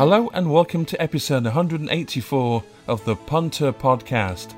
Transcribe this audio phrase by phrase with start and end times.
[0.00, 4.54] Hello and welcome to episode 184 of the Punter Podcast.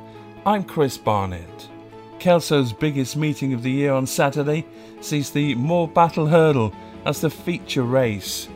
[0.46, 1.68] I'm Chris Barnett.
[2.20, 4.64] Kelso's biggest meeting of the year on Saturday
[5.00, 6.73] sees the Morebattle Hurdle
[7.05, 8.48] as the feature race.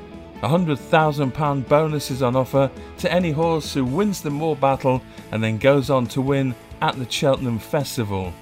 [0.44, 5.42] A £100,000 bonus is on offer to any horse who wins the Moor Battle and
[5.42, 8.32] then goes on to win at the Cheltenham Festival.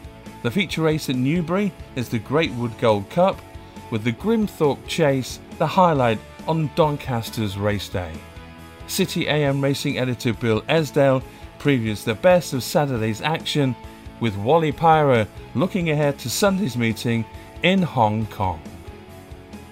[0.43, 3.41] The feature race at Newbury is the Greatwood Gold Cup,
[3.91, 8.13] with the Grimthorpe Chase the highlight on Doncaster's race day.
[8.87, 11.23] City AM racing editor Bill Esdaile
[11.59, 13.75] previews the best of Saturday's action,
[14.21, 17.25] with Wally Pyrah looking ahead to Sunday's meeting
[17.63, 18.61] in Hong Kong.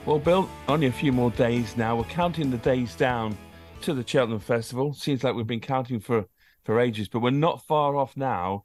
[0.04, 1.96] Well, Bill, only a few more days now.
[1.96, 3.36] We're counting the days down
[3.82, 4.94] to the Cheltenham Festival.
[4.94, 6.24] Seems like we've been counting for,
[6.64, 8.64] for ages, but we're not far off now.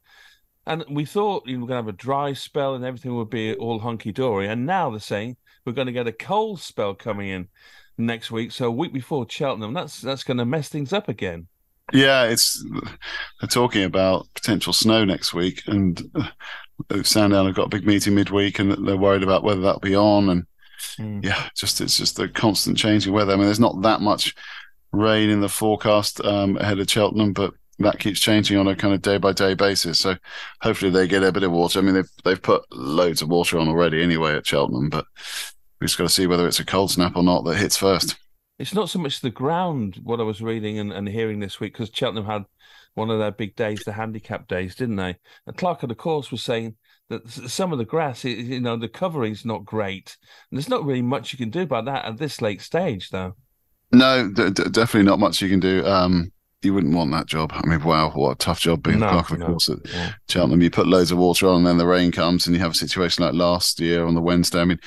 [0.66, 3.53] And we thought we were going to have a dry spell and everything would be
[3.53, 4.47] all hunky dory.
[4.47, 7.47] And now they're saying we're going to get a cold spell coming in
[7.97, 8.51] next week.
[8.51, 11.47] So a week before Cheltenham, that's that's going to mess things up again.
[11.94, 12.63] Yeah, it's
[13.39, 18.16] they're talking about potential snow next week, and uh, Sandown have got a big meeting
[18.16, 20.30] midweek, and they're worried about whether that'll be on.
[20.30, 20.45] And
[20.97, 21.23] mm.
[21.23, 23.31] yeah, just it's just the constant changing weather.
[23.33, 24.35] I mean, there's not that much
[24.91, 28.94] rain in the forecast um, ahead of Cheltenham, but that keeps changing on a kind
[28.94, 30.00] of day by day basis.
[30.00, 30.16] So
[30.61, 31.79] hopefully they get a bit of water.
[31.79, 35.05] I mean, they've they've put loads of water on already anyway at Cheltenham, but
[35.80, 38.17] we've just got to see whether it's a cold snap or not that hits first
[38.59, 41.73] it's not so much the ground what I was reading and, and hearing this week
[41.73, 42.45] because Cheltenham had
[42.95, 45.16] one of their big days, the handicap days, didn't they?
[45.45, 46.75] And Clerk of the course was saying
[47.09, 50.17] that some of the grass, you know, the covering's not great.
[50.50, 53.36] And there's not really much you can do about that at this late stage, though.
[53.91, 55.86] No, d- d- definitely not much you can do.
[55.86, 56.31] Um,
[56.63, 57.52] you wouldn't want that job.
[57.53, 59.77] I mean, wow, what a tough job being no, Clerk of the no, course at
[59.86, 60.13] yeah.
[60.27, 60.61] Cheltenham.
[60.61, 62.75] You put loads of water on, and then the rain comes, and you have a
[62.75, 64.61] situation like last year on the Wednesday.
[64.61, 64.80] I mean,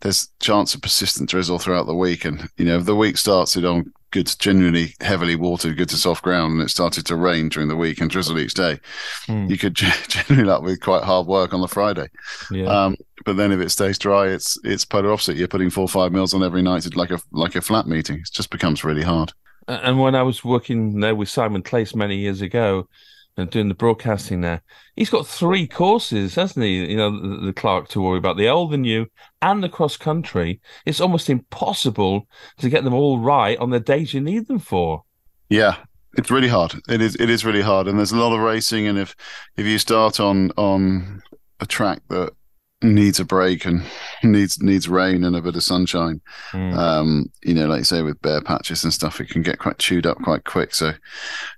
[0.00, 3.64] there's chance of persistent drizzle throughout the week, and you know, if the week started
[3.64, 7.68] on good, genuinely heavily watered, good to soft ground, and it started to rain during
[7.68, 8.80] the week and drizzle each day,
[9.28, 9.48] mm.
[9.48, 9.74] you could
[10.08, 12.08] generally up with quite hard work on the Friday.
[12.50, 12.66] Yeah.
[12.66, 15.36] Um, but then if it stays dry, it's it's polar opposite.
[15.36, 18.16] You're putting four or five mils on every night, like a like a flat meeting.
[18.16, 19.32] It just becomes really hard.
[19.68, 22.88] And when I was working there with Simon Claisse many years ago
[23.36, 24.62] and doing the broadcasting there,
[24.96, 26.84] he's got three courses, hasn't he?
[26.90, 29.06] You know, the, the Clerk to worry about the old, the new,
[29.40, 30.60] and the cross country.
[30.84, 32.26] It's almost impossible
[32.58, 35.04] to get them all right on the days you need them for.
[35.48, 35.76] Yeah,
[36.16, 36.74] it's really hard.
[36.88, 37.14] It is.
[37.16, 38.86] It is really hard, and there's a lot of racing.
[38.86, 39.14] And if
[39.56, 41.22] if you start on on
[41.60, 42.32] a track that
[42.82, 43.82] needs a break and
[44.22, 46.20] needs needs rain and a bit of sunshine.
[46.52, 46.76] Mm.
[46.76, 49.78] Um, you know, like you say, with bare patches and stuff, it can get quite
[49.78, 50.74] chewed up quite quick.
[50.74, 50.92] So,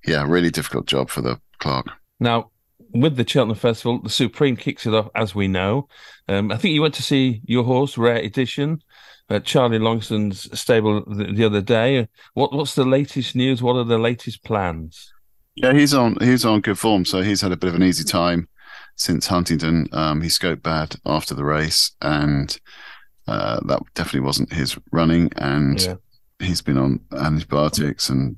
[0.07, 1.87] yeah, really difficult job for the Clerk.
[2.21, 2.51] Now,
[2.93, 5.89] with the Cheltenham Festival, the Supreme kicks it off, as we know.
[6.29, 8.83] Um, I think you went to see your horse, Rare Edition,
[9.29, 12.09] at Charlie Longsdon's stable the, the other day.
[12.35, 13.63] What what's the latest news?
[13.63, 15.13] What are the latest plans?
[15.57, 18.05] Yeah, he's on he's on good form, so he's had a bit of an easy
[18.05, 18.49] time
[18.97, 19.89] since Huntingdon.
[19.93, 22.57] Um, he scoped bad after the race, and
[23.27, 25.31] uh, that definitely wasn't his running.
[25.37, 25.95] And yeah.
[26.39, 28.09] he's been on antibiotics.
[28.09, 28.37] And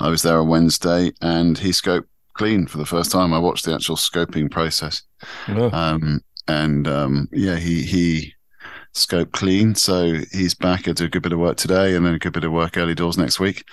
[0.00, 3.32] I was there on Wednesday, and he scoped clean for the first time.
[3.32, 5.02] I watched the actual scoping process,
[5.48, 5.66] yeah.
[5.66, 8.34] um, and um, yeah, he he
[8.94, 9.74] scope clean.
[9.74, 10.86] So he's back.
[10.86, 12.76] I do a good bit of work today and then a good bit of work
[12.76, 13.64] early doors next week.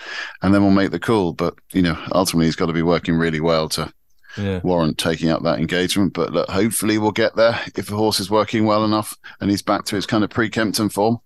[0.41, 1.33] And then we'll make the call.
[1.33, 3.91] But, you know, ultimately he's got to be working really well to
[4.37, 4.59] yeah.
[4.63, 6.13] warrant taking up that engagement.
[6.13, 7.59] But look, hopefully we'll get there.
[7.75, 10.89] If the horse is working well enough and he's back to his kind of pre-Kempton
[10.89, 11.19] form,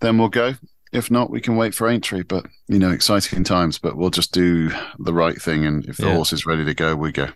[0.00, 0.54] then we'll go.
[0.92, 2.22] If not, we can wait for Aintree.
[2.22, 3.78] But you know, exciting times.
[3.78, 6.14] But we'll just do the right thing, and if the yeah.
[6.14, 7.28] horse is ready to go, we go.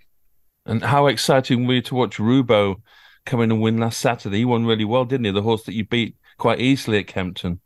[0.67, 2.83] And how exciting were you to watch Rubaud
[3.25, 4.39] come in and win last Saturday?
[4.39, 5.31] He won really well, didn't he?
[5.31, 7.61] The horse that you beat quite easily at Kempton.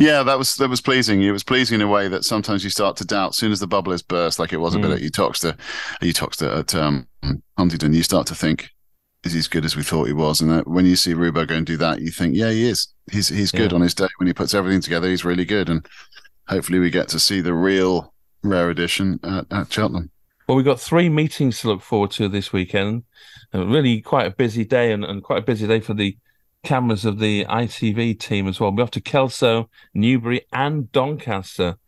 [0.00, 1.22] Yeah, that was that was pleasing.
[1.22, 3.30] It was pleasing in a way that sometimes you start to doubt.
[3.30, 4.82] As soon as the bubble is burst, like it was a mm.
[4.82, 5.58] bit at Uttoxeter,
[6.00, 7.06] Uttoxeter at um,
[7.58, 8.70] Huntingdon, you start to think,
[9.24, 10.40] is he as good as we thought he was?
[10.40, 12.88] And that, when you see Rubaud go and do that, you think, yeah, he is.
[13.12, 13.74] He's he's good yeah.
[13.76, 15.06] on his day when he puts everything together.
[15.06, 15.86] He's really good, and
[16.48, 20.10] hopefully we get to see the real rare edition at, at Cheltenham.
[20.48, 23.04] Well, we've got three meetings to look forward to this weekend.
[23.54, 26.16] Uh, really, quite a busy day, and, and quite a busy day for the
[26.62, 28.72] cameras of the ITV team as well.
[28.72, 31.78] We're off to Kelso, Newbury, and Doncaster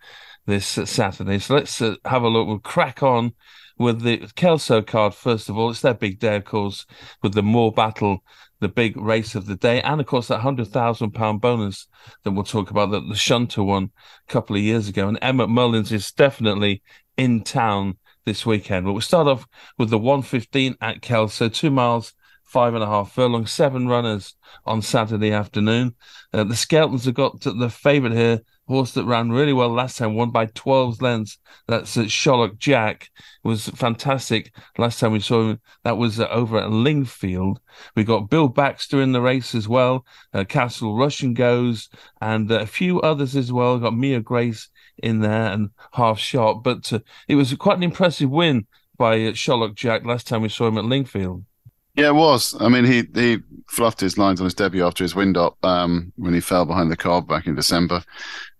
[0.47, 1.39] this Saturday.
[1.39, 2.47] So let's uh, have a look.
[2.47, 3.35] We'll crack on
[3.79, 5.71] with the Kelso card first of all.
[5.71, 6.87] It's their big day, of course,
[7.23, 8.19] with the Morebattle,
[8.61, 11.87] the big race of the day, and of course that hundred thousand pound bonus
[12.25, 13.91] that we'll talk about that the Shunter won
[14.29, 15.09] a couple of years ago.
[15.09, 16.83] And Emmett Mullins is definitely
[17.17, 18.87] in town this weekend.
[18.87, 19.47] But we'll start off
[19.79, 22.15] with the 115 at Kelso, two miles
[22.53, 24.35] five and a half furlong, seven runners
[24.67, 25.95] on Saturday afternoon.
[26.35, 30.15] Uh, the Skeltons have got the favourite here, horse that ran really well last time,
[30.15, 31.39] won by 12 lengths.
[31.67, 33.09] That's uh, Sherlock Jack.
[33.43, 35.61] It was fantastic last time we saw him.
[35.85, 37.59] That was uh, over at Lingfield.
[37.97, 40.05] We got Bill Baxter in the race as well.
[40.35, 41.89] Uh, Castle Russian goes,
[42.21, 43.79] and uh, a few others as well.
[43.79, 44.69] Got Mia Grace
[45.03, 48.67] in there and half shot, but uh, it was quite an impressive win
[48.99, 51.45] by uh, Sherlock Jack last time we saw him at Lingfield.
[51.95, 52.57] Yeah, it was.
[52.59, 56.13] I mean, he he fluffed his lines on his debut after his wind up um,
[56.17, 58.03] when he fell behind the cob back in December,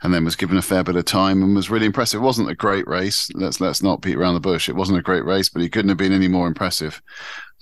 [0.03, 2.21] and then was given a fair bit of time and was really impressive.
[2.21, 3.31] It wasn't a great race.
[3.35, 4.69] Let's let's not beat around the bush.
[4.69, 7.01] It wasn't a great race, but he couldn't have been any more impressive.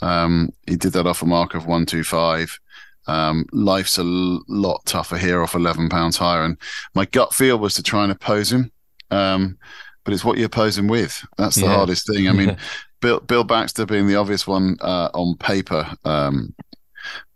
[0.00, 2.58] Um, he did that off a mark of one two five.
[3.06, 6.56] Um, life's a l- lot tougher here off eleven pounds higher, and
[6.94, 8.72] my gut feel was to try and oppose him.
[9.12, 9.56] Um,
[10.04, 11.24] but it's what you oppose him with.
[11.36, 11.74] That's the yeah.
[11.74, 12.28] hardest thing.
[12.28, 12.56] I mean,
[13.00, 16.54] Bill Bill Baxter being the obvious one uh, on paper, um,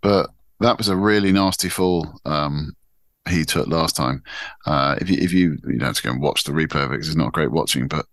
[0.03, 0.31] but
[0.61, 2.75] that was a really nasty fall um,
[3.29, 4.23] he took last time.
[4.67, 6.99] Uh, if you if you you know to go and watch the replay of it
[6.99, 8.07] it's not great watching, but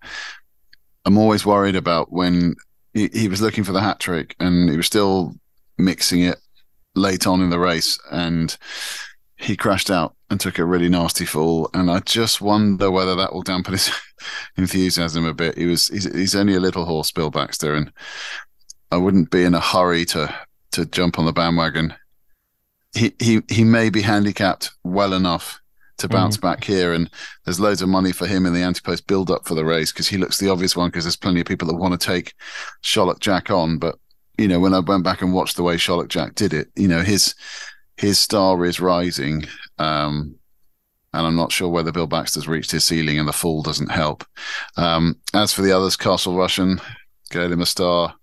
[1.05, 2.55] I'm always worried about when
[2.93, 5.35] he, he was looking for the hat trick and he was still
[5.77, 6.39] mixing it
[6.95, 8.57] late on in the race and
[9.37, 11.69] he crashed out and took a really nasty fall.
[11.73, 13.91] And I just wonder whether that will dampen his
[14.57, 15.57] enthusiasm a bit.
[15.57, 17.91] He was he's, he's only a little horse, Bill Baxter, and
[18.91, 20.33] I wouldn't be in a hurry to
[20.71, 21.93] to jump on the bandwagon.
[22.93, 25.59] He he he may be handicapped well enough
[25.97, 26.41] to bounce mm.
[26.41, 27.09] back here, and
[27.45, 30.17] there's loads of money for him in the anti-post build-up for the race because he
[30.17, 32.33] looks the obvious one because there's plenty of people that want to take
[32.81, 33.97] Sherlock Jack on, but
[34.37, 36.87] you know when I went back and watched the way Sherlock Jack did it, you
[36.87, 37.35] know his
[37.97, 39.45] his star is rising.
[39.77, 40.35] Um,
[41.13, 44.23] and I'm not sure whether Bill Baxter's reached his ceiling and the fall doesn't help.
[44.77, 46.79] Um, as for the others, Castle Russian,
[47.31, 48.15] Galim a star,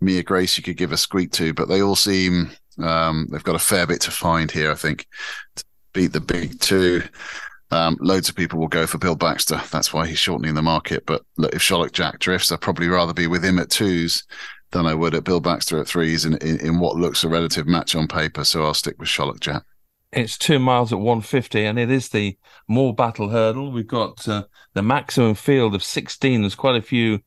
[0.00, 3.54] Mia Grace, you could give a squeak to, but they all seem um, they've got
[3.54, 5.06] a fair bit to find here, I think,
[5.56, 7.02] to beat the big two.
[7.70, 9.60] Um, loads of people will go for Bill Baxter.
[9.70, 11.04] That's why he's shortening the market.
[11.06, 14.24] But look, if Sherlock Jack drifts, I'd probably rather be with him at twos
[14.72, 17.66] than I would at Bill Baxter at threes in, in, in what looks a relative
[17.66, 18.44] match on paper.
[18.44, 19.64] So I'll stick with Sherlock Jack.
[20.12, 22.36] It's two miles at 150, and it is the
[22.70, 23.72] Morebattle hurdle.
[23.72, 24.44] We've got uh,
[24.74, 26.42] the maximum field of 16.
[26.42, 27.20] There's quite a few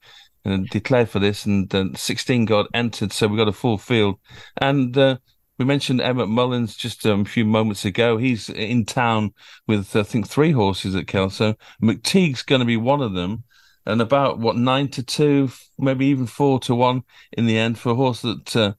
[0.45, 4.19] uh, declared for this, and uh, 16 got entered, so we've got a full field.
[4.57, 5.17] And uh,
[5.57, 8.17] we mentioned Emmett Mullins just um, a few moments ago.
[8.17, 9.33] He's in town
[9.67, 11.55] with, I think, three horses at Kelso.
[11.81, 13.45] McTeague's going to be one of them
[13.87, 15.49] and about what nine to two,
[15.79, 18.73] maybe even four to one in the end for a horse that uh,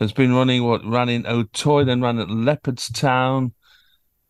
[0.00, 3.52] has been running what ran in Auteuil, then ran at Leopardstown.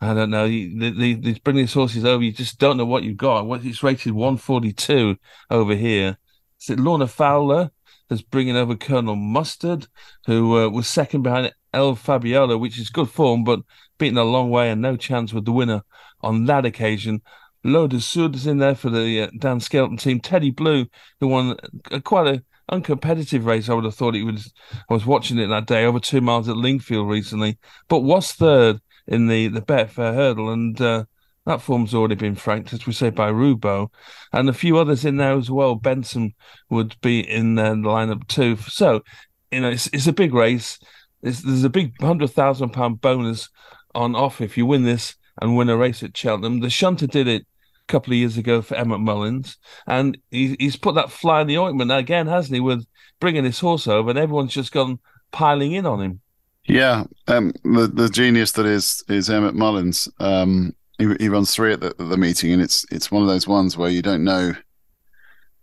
[0.01, 0.47] I don't know.
[0.47, 2.23] They, they, they bring these horses over.
[2.23, 3.47] You just don't know what you've got.
[3.65, 5.17] It's rated 142
[5.51, 6.19] over here.
[6.61, 7.71] Is it Lorna Fowler
[8.09, 9.87] that's bringing over Colonel Mustard,
[10.27, 13.61] who uh, was second behind El Fabiolo, which is good form, but
[13.99, 15.83] beaten a long way and no chance with the winner
[16.21, 17.23] on that occasion.
[17.65, 20.21] Loda Sud is in there for the uh, Dan Skelton team.
[20.21, 20.87] Teddy Blue,
[21.21, 21.57] who won
[21.91, 23.69] a, quite a uncompetitive race.
[23.69, 24.53] I would have thought he was.
[24.89, 27.59] I was watching it that day over two miles at Lingfield recently,
[27.89, 31.05] but was third in the the Betfair hurdle, and uh,
[31.47, 33.89] that form's already been franked, as we say, by Rubaud,
[34.33, 35.77] and a few others in there as well.
[35.77, 36.35] Benson
[36.71, 38.57] would be in uh, the lineup too.
[38.57, 39.03] So,
[39.51, 40.79] you know, it's it's a big race.
[41.23, 43.49] It's, there's a big hundred thousand pound bonus
[43.95, 46.61] on offer if you win this and win a race at Cheltenham.
[46.61, 47.47] The Shunter did it
[47.87, 51.59] couple of years ago for Emmett Mullins, and he, he's put that fly in the
[51.59, 52.61] ointment again, hasn't he?
[52.61, 52.87] With
[53.21, 54.99] bringing this horse over, and everyone's just gone
[55.33, 56.21] piling in on him.
[56.65, 60.09] Yeah, um, the the genius that is is Emmett Mullins.
[60.19, 63.47] Um, he, he runs three at the, the meeting, and it's it's one of those
[63.47, 64.55] ones where you don't know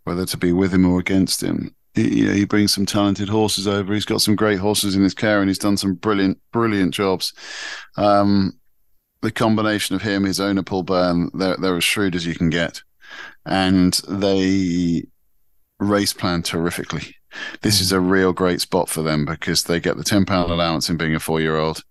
[0.05, 1.75] whether to be with him or against him.
[1.93, 3.93] He, you know, he brings some talented horses over.
[3.93, 7.33] He's got some great horses in his care, and he's done some brilliant, brilliant jobs.
[7.97, 8.57] Um,
[9.23, 12.49] the combination of him, his owner Paul Byrne, they're they're as shrewd as you can
[12.49, 12.83] get,
[13.45, 15.05] and they
[15.79, 17.15] race plan terrifically.
[17.61, 20.89] This is a real great spot for them because they get the ten pound allowance
[20.89, 21.83] in being a four year old.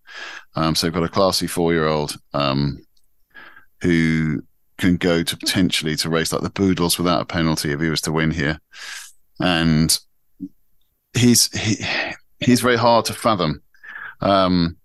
[0.55, 2.79] Um, so they've got a classy four year old um,
[3.81, 4.43] who
[4.77, 8.03] can go to potentially to race like the Boodles without a penalty if he was
[8.03, 8.61] to win here,
[9.41, 9.99] and
[11.15, 11.83] he's he,
[12.41, 13.63] he's very hard to fathom.
[14.21, 14.77] Um,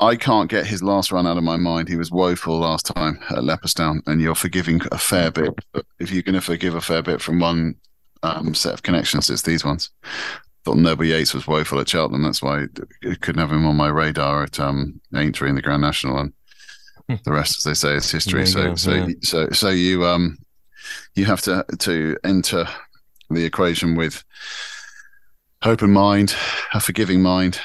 [0.00, 1.88] I can't get his last run out of my mind.
[1.88, 5.52] He was woeful last time at Leopardstown, and you're forgiving a fair bit.
[5.72, 7.74] But if you're going to forgive a fair bit from one
[8.22, 9.90] um, set of connections, it's these ones.
[10.64, 12.22] Thought Noble Yeats was woeful at Cheltenham.
[12.22, 12.64] That's why
[13.04, 16.32] I couldn't have him on my radar at um, Aintree in the Grand National, and
[17.24, 18.46] the rest, as they say, is history.
[18.46, 19.06] So, go, so, yeah.
[19.22, 20.38] so, so you um,
[21.14, 22.66] you have to to enter
[23.28, 24.24] the equation with
[25.62, 26.34] open mind,
[26.72, 27.60] a forgiving mind.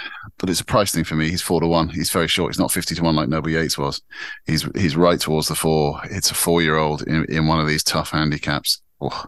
[0.46, 1.28] But it's a price thing for me.
[1.28, 1.90] He's four to one.
[1.90, 2.54] He's very short.
[2.54, 4.00] He's not fifty to one like Noble Yeats was.
[4.46, 6.00] He's he's right towards the four.
[6.04, 8.80] It's a four year old in, in one of these tough handicaps.
[9.02, 9.26] Oh,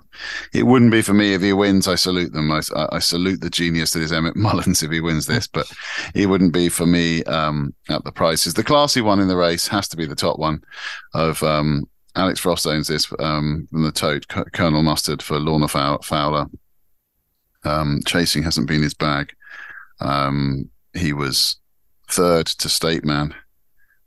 [0.54, 1.88] it wouldn't be for me if he wins.
[1.88, 2.52] I salute them.
[2.52, 5.66] I, I, salute the genius that is Emmett Mullins if he wins this, but
[6.14, 8.54] it wouldn't be for me um, at the prices.
[8.54, 10.62] The classy one in the race has to be the top one
[11.16, 16.46] of um, Alex Frost owns this um, the tote, Colonel Mustard for Lorna Fowler.
[17.64, 19.34] Um, chasing hasn't been his bag.
[20.00, 21.58] Um, he was
[22.10, 23.36] third to State Man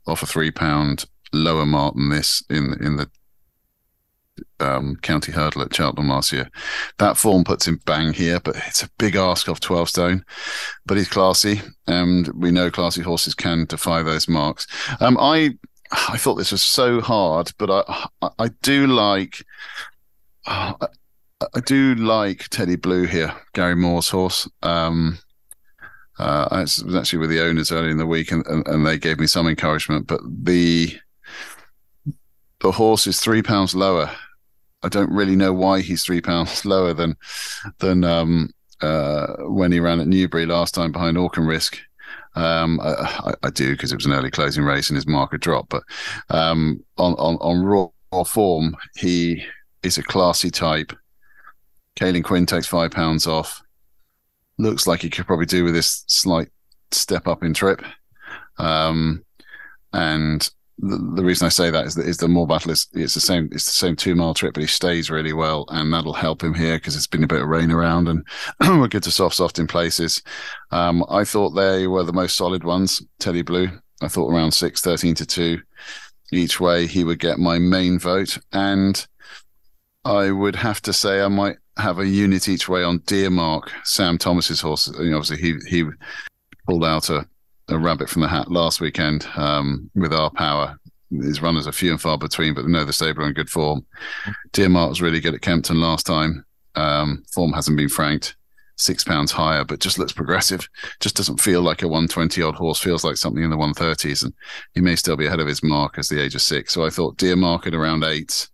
[0.07, 3.09] off a three pound lower mark than this in in the
[4.59, 6.49] um, county hurdle at Cheltenham last year.
[6.97, 10.25] That form puts him bang here, but it's a big ask off 12 stone.
[10.85, 14.67] But he's classy, and we know classy horses can defy those marks.
[14.99, 15.57] Um, I
[15.91, 19.45] I thought this was so hard, but I I, do like.
[20.45, 20.73] I,
[21.55, 24.47] I do like Teddy Blue here, Gary Moore's horse.
[24.61, 25.17] Um,
[26.21, 28.99] uh, I was actually with the owners early in the week, and, and, and, they
[28.99, 30.05] gave me some encouragement.
[30.05, 30.99] But the
[32.59, 34.11] the horse is three pounds lower.
[34.83, 37.17] I don't really know why he's three pounds lower than
[37.79, 38.51] than um,
[38.81, 41.79] uh, when he ran at Newbury last time behind Orkin Risk.
[42.35, 45.67] Um, I, I, do because it was an early closing race and his market dropped.
[45.69, 45.83] But
[46.29, 49.43] um, on, on, on raw form, he
[49.83, 50.93] is a classy type.
[51.97, 53.61] Caoilin Quinn takes five pounds off.
[54.61, 56.49] Looks like he could probably do with this slight
[56.91, 57.83] step up in trip.
[58.57, 59.23] Um,
[59.91, 63.19] and the, the, reason I say that is that is the Morebattle is it's the
[63.19, 66.43] same it's the same two mile trip, but he stays really well, and that'll help
[66.43, 68.25] him here because it's been a bit of rain around, and
[68.79, 70.21] we're good to soft soft in places.
[70.71, 73.01] Um, I thought they were the most solid ones.
[73.19, 73.69] Teddy Blue,
[74.01, 75.61] I thought around six, 13 to two
[76.31, 79.05] each way, he would get my main vote, and
[80.05, 84.17] I would have to say I might have a unit each way on Dearmark, Sam
[84.17, 84.89] Thomas's horse.
[84.89, 85.89] Obviously he he
[86.67, 87.27] pulled out a
[87.71, 90.77] a rabbit from the hat last weekend um, with our power.
[91.09, 93.85] His runners are few and far between, but know the stable are in good form.
[94.53, 96.45] Dearmark was really good at Kempton last time.
[96.75, 98.35] Um, form hasn't been franked,
[98.77, 100.67] six pounds higher, but just looks progressive.
[100.99, 104.23] Just doesn't feel like a 120 odd horse, feels like something in the 130s.
[104.23, 104.33] And
[104.73, 106.73] he may still be ahead of his mark as the age of six.
[106.73, 108.49] So I thought Dearmark at around eight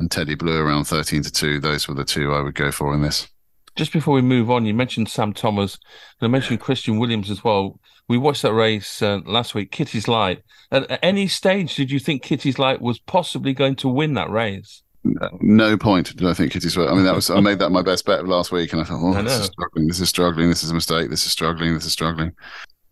[0.00, 1.60] and Teddy Blue around 13 to two.
[1.60, 3.28] Those were the two I would go for in this.
[3.76, 5.78] Just before we move on, you mentioned Sam Thomas,
[6.20, 7.78] and I mentioned Christian Williams as well.
[8.08, 10.42] We watched that race uh, last week, Kitty's Light.
[10.72, 14.30] At, at, any stage, did you think Kitty's Light was possibly going to win that
[14.30, 14.82] race?
[15.04, 16.76] No point did I think Kitty's.
[16.76, 19.00] I mean, that was I made that my best bet last week, and I thought,
[19.00, 19.86] oh, I this is struggling.
[19.86, 20.48] This is struggling.
[20.48, 21.08] This is a mistake.
[21.08, 21.74] This is struggling.
[21.74, 22.32] This is struggling.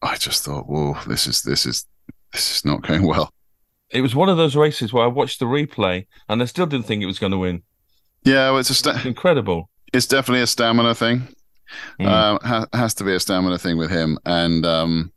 [0.00, 1.84] I just thought, whoa, this is this is
[2.32, 3.30] this is not going well.
[3.90, 6.86] It was one of those races where I watched the replay, and I still didn't
[6.86, 7.62] think it was going to win.
[8.24, 11.28] Yeah, well, it's a sta- incredible it's definitely a stamina thing.
[12.00, 12.06] Mm.
[12.06, 15.12] Uh, ha- has to be a stamina thing with him, and um,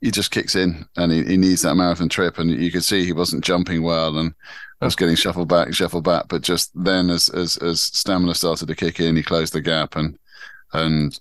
[0.00, 2.38] he just kicks in, and he, he needs that marathon trip.
[2.38, 4.34] And you could see he wasn't jumping well, and
[4.80, 6.26] was getting shuffled back, shuffled back.
[6.28, 9.96] But just then, as as as stamina started to kick in, he closed the gap,
[9.96, 10.18] and
[10.72, 11.18] and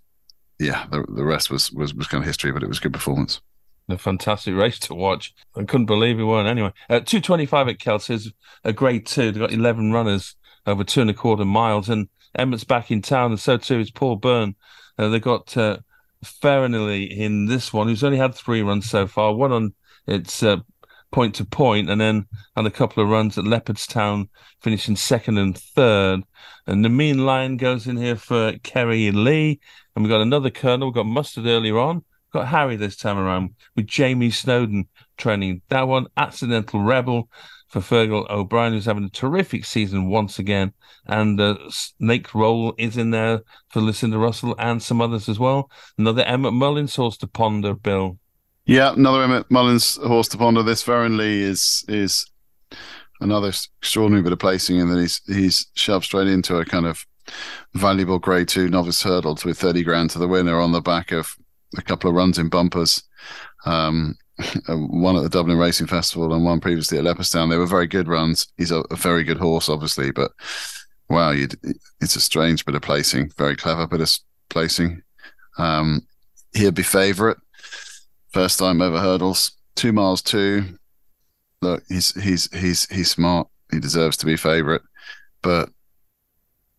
[0.60, 2.52] yeah, the the rest was was was kind of history.
[2.52, 3.40] But it was good performance.
[3.90, 5.34] A fantastic race to watch.
[5.58, 6.48] I couldn't believe he won.
[6.48, 8.32] Anyway, uh, two twenty five at Kelso's
[8.64, 9.32] a grade two.
[9.32, 10.36] They've got eleven runners
[10.66, 13.92] over two and a quarter miles, and Emmett's back in town, and so too is
[13.92, 14.56] Paul Byrne.
[14.98, 15.80] Uh, they got uh,
[16.24, 19.36] Farinelli in this one, who's only had three runs so far.
[19.36, 19.74] One on
[20.08, 20.58] its uh,
[21.12, 22.26] point to point, and then
[22.56, 24.30] had a couple of runs at Leopardstown,
[24.62, 26.22] finishing second and third.
[26.66, 29.60] And the mean line goes in here for Kerry Lee,
[29.94, 30.88] and we've got another Colonel.
[30.88, 32.06] We've got Mustard earlier on.
[32.34, 34.88] Got Harry this time around with Jamie Snowden
[35.18, 35.62] training.
[35.70, 37.30] That one, Accidental Rebel
[37.68, 40.74] for Fergal O'Brien, who's having a terrific season once again.
[41.06, 45.70] And uh, Snake Roll is in there for Lucinda Russell and some others as well.
[45.98, 48.18] Another Emmett Mullins horse to ponder, Bill.
[48.66, 50.64] Yeah, another Emmett Mullins horse to ponder.
[50.64, 52.26] This Lee is is
[53.22, 57.06] another extraordinary bit of placing, and then he's he's shoved straight into a kind of
[57.74, 61.36] valuable Grade Two novice hurdles with thirty grand to the winner on the back of
[61.78, 63.04] a couple of runs in bumpers.
[63.66, 64.16] Um,
[64.68, 67.50] one at the Dublin Racing Festival and one previously at Leopardstown.
[67.50, 68.48] They were very good runs.
[68.58, 70.32] He's a, a very good horse, obviously, but
[71.10, 71.34] wow,
[72.02, 73.32] it's a strange bit of placing.
[73.38, 74.12] Very clever bit of
[74.50, 75.02] placing.
[75.58, 76.08] Um,
[76.54, 77.38] he'd be favourite.
[78.32, 80.78] First time over hurdles, two miles two.
[81.62, 83.48] Look, he's he's he's he's smart.
[83.72, 84.82] He deserves to be favourite,
[85.42, 85.70] but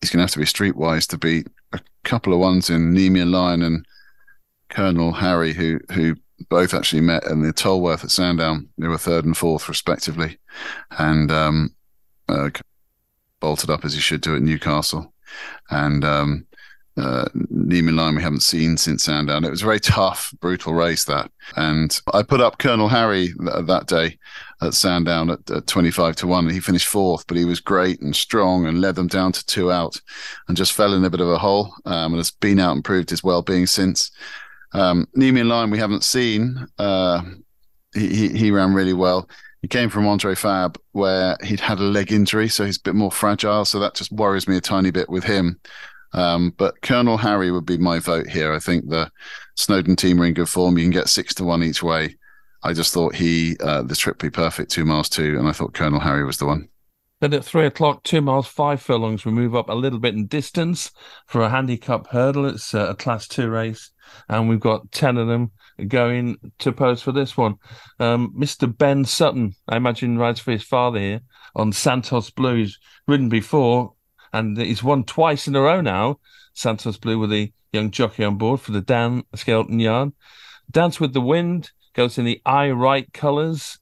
[0.00, 3.30] he's going to have to be streetwise to beat a couple of ones in Nemean
[3.30, 3.86] Lion and
[4.74, 6.16] Colonel Harry, who who
[6.50, 8.68] both actually met in the Tolworth at Sandown.
[8.76, 10.38] They were third and fourth, respectively,
[10.98, 11.74] and um,
[12.28, 12.50] uh,
[13.40, 15.14] bolted up as he should do at Newcastle.
[15.70, 16.46] And um,
[16.96, 19.44] uh, Nemean Lion we haven't seen since Sandown.
[19.44, 23.66] It was a very tough, brutal race that, and I put up Colonel Harry th-
[23.66, 24.18] that day
[24.60, 26.46] at Sandown at, at 25 to one.
[26.46, 29.46] And he finished fourth, but he was great and strong and led them down to
[29.46, 30.00] two out,
[30.48, 31.72] and just fell in a bit of a hole.
[31.84, 34.10] Um, and has been out and proved his well-being since.
[34.74, 36.66] Um, Nemean Lion we haven't seen.
[36.78, 37.22] Uh,
[37.94, 39.28] he, he, ran really well.
[39.62, 42.96] He came from Andre Fabre, where he'd had a leg injury, so he's a bit
[42.96, 43.64] more fragile.
[43.64, 45.60] So that just worries me a tiny bit with him.
[46.12, 48.52] Um, but Colonel Harry would be my vote here.
[48.52, 49.10] I think the
[49.56, 50.76] Snowden team are in good form.
[50.76, 52.16] You can get six to one each way.
[52.62, 55.74] I just thought he, uh, the trip be perfect, two miles two, and I thought
[55.74, 56.68] Colonel Harry was the one.
[57.20, 60.26] Then at three o'clock, two miles five furlongs, we move up a little bit in
[60.26, 60.90] distance
[61.26, 62.46] for a handicap hurdle.
[62.46, 63.90] It's a class two race,
[64.28, 65.50] and we've got ten of them
[65.88, 67.56] going to pose for this one.
[67.98, 68.76] Um, Mr.
[68.76, 71.20] Ben Sutton, I imagine, rides for his father here
[71.54, 72.56] on Santos Blue.
[72.56, 73.94] He's ridden before,
[74.32, 76.18] and he's won twice in a row now.
[76.54, 80.12] Santos Blue with a young jockey on board for the Dan Skelton yard.
[80.70, 83.78] Dance with the Wind goes in the I Right colours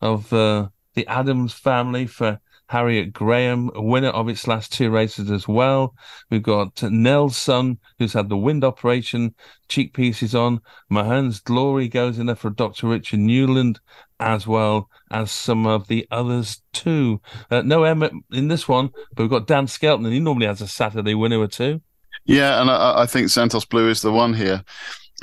[0.00, 5.46] of uh, the Adams family for Harriet Graham, winner of its last two races as
[5.46, 5.94] well.
[6.30, 9.34] We've got Nelson, who's had the wind operation,
[9.68, 10.60] cheek pieces on.
[10.90, 12.88] Mahon's Glory goes in there for Dr.
[12.88, 13.78] Richard Newland,
[14.18, 17.20] as well as some of the others too.
[17.50, 20.60] Uh, no Emmett in this one, but we've got Dan Skelton, and he normally has
[20.60, 21.80] a Saturday winner or two.
[22.24, 24.64] Yeah, and I, I think Santos Blue is the one here.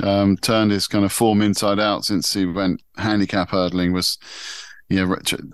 [0.01, 3.93] Um, turned his kind of form inside out since he went handicap hurdling.
[3.93, 4.17] Was
[4.89, 5.05] yeah,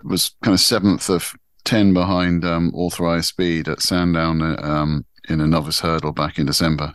[0.04, 5.48] was kind of seventh of ten behind um, authorized speed at Sandown um, in a
[5.48, 6.94] novice hurdle back in December,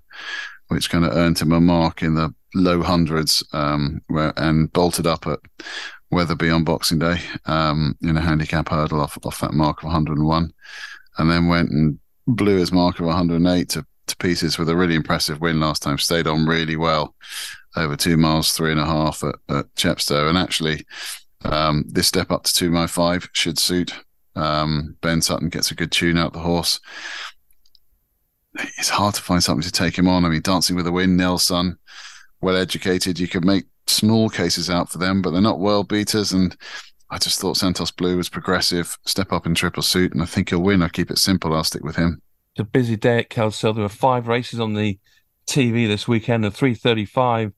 [0.69, 5.07] which kind of earned him a mark in the low hundreds, um, where and bolted
[5.07, 5.41] up at
[6.11, 10.53] Wetherby on Boxing Day um, in a handicap hurdle off, off that mark of 101,
[11.19, 14.95] and then went and blew his mark of 108 to, to pieces with a really
[14.95, 15.99] impressive win last time.
[15.99, 17.15] Stayed on really well
[17.77, 20.87] over two miles, three and a half at, at Chepstow, and actually
[21.45, 23.95] um, this step up to two mile five should suit.
[24.37, 26.81] Um, ben Sutton gets a good tune out the horse.
[28.79, 30.25] It's hard to find something to take him on.
[30.25, 31.79] I mean, Dancing with the Wind, Nelson,
[32.41, 33.19] well educated.
[33.19, 36.33] You could make small cases out for them, but they're not world beaters.
[36.33, 36.57] And
[37.11, 40.51] I just thought Santos Blue was progressive, step up in triple suit, and I think
[40.51, 40.83] he'll win.
[40.83, 41.55] I'll keep it simple.
[41.55, 42.23] I'll stick with him.
[42.55, 43.73] It's a busy day at Kelso.
[43.73, 44.99] There were five races on the
[45.47, 47.53] TV this weekend, The 335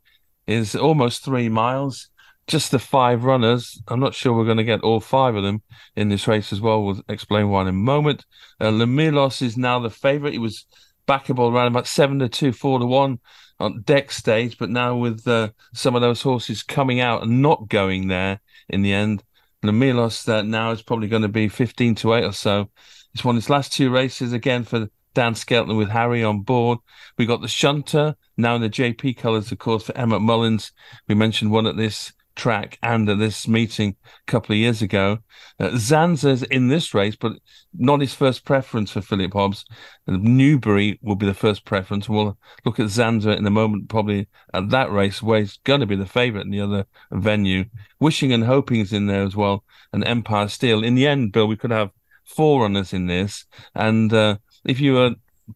[0.46, 2.10] is almost three miles.
[2.46, 3.80] Just the five runners.
[3.88, 5.62] I'm not sure we're going to get all five of them
[5.96, 6.84] in this race as well.
[6.84, 8.24] We'll explain why in a moment.
[8.60, 10.32] Uh, Le Milos is now the favourite.
[10.32, 10.66] He was
[11.08, 13.18] backable around about seven to two, four to one
[13.58, 17.68] on deck stage, but now with uh, some of those horses coming out and not
[17.68, 19.22] going there in the end,
[19.62, 22.70] the Milos that now is probably going to be 15 to 8 or so.
[23.12, 26.78] He's won his last two races again for Dan Skelton with Harry on board.
[27.18, 30.72] We got the Shunter, now in the JP colours, of course, for Emmett Mullins.
[31.08, 35.18] We mentioned one at this track and at this meeting a couple of years ago.
[35.58, 37.32] Uh, Zanza's in this race, but
[37.74, 39.64] not his first preference for Philip Hobbs.
[40.06, 42.08] Newbury will be the first preference.
[42.08, 45.86] We'll look at Zanza in a moment, probably at that race, where he's going to
[45.86, 47.64] be the favourite in the other venue.
[47.98, 50.84] Wishing and Hoping is in there as well, and Empire Steel.
[50.84, 51.90] In the end, Bill, we could have
[52.24, 53.46] four runners in this.
[53.74, 55.14] And uh, if you were,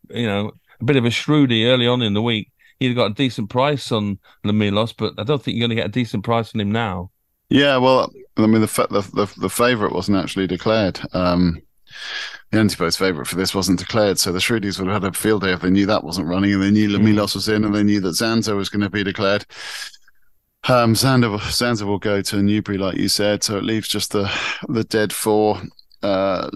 [0.08, 2.49] you know, a bit of a shrewdy early on in the week,
[2.80, 5.82] he'd got a decent price on Le Milos, but I don't think you're going to
[5.82, 7.10] get a decent price on him now.
[7.48, 11.00] Yeah, well, I mean, the the the, the favourite wasn't actually declared.
[11.12, 11.60] Um,
[12.50, 15.42] the Antipode's favourite for this wasn't declared, so the Shrewdies would have had a field
[15.42, 17.36] day if they knew that wasn't running, and they knew Le Milos mm.
[17.36, 19.44] was in, and they knew that Zanza was going to be declared.
[20.68, 24.30] Um, will go to Newbury, like you said, so it leaves just the
[24.68, 25.60] the dead four.
[26.02, 26.50] Uh,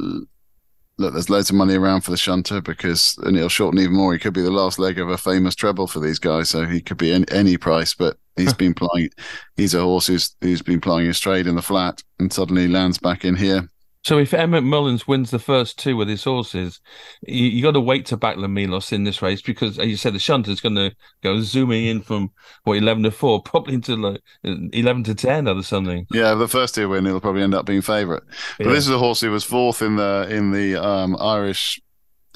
[0.99, 4.13] look, there's loads of money around for the shunter because and it'll shorten even more.
[4.13, 6.81] He could be the last leg of a famous treble for these guys, so he
[6.81, 7.95] could be any, any price.
[7.95, 9.11] But he's been plying.
[9.57, 12.99] He's a horse who's who's been plying his trade in the flat, and suddenly lands
[12.99, 13.69] back in here.
[14.05, 16.81] So if Emmett Mullins wins the first two with his horses,
[17.27, 19.97] you, you got to wait to back Le Milos in this race because, as you
[19.97, 22.31] said, the shunter is going to go zooming in from
[22.65, 26.07] what eleven to four, probably into like eleven to ten or something.
[26.13, 28.23] Yeah, the first two win, he'll probably end up being favourite.
[28.59, 28.73] But yeah.
[28.73, 31.81] this is a horse who was fourth in the in the um, Irish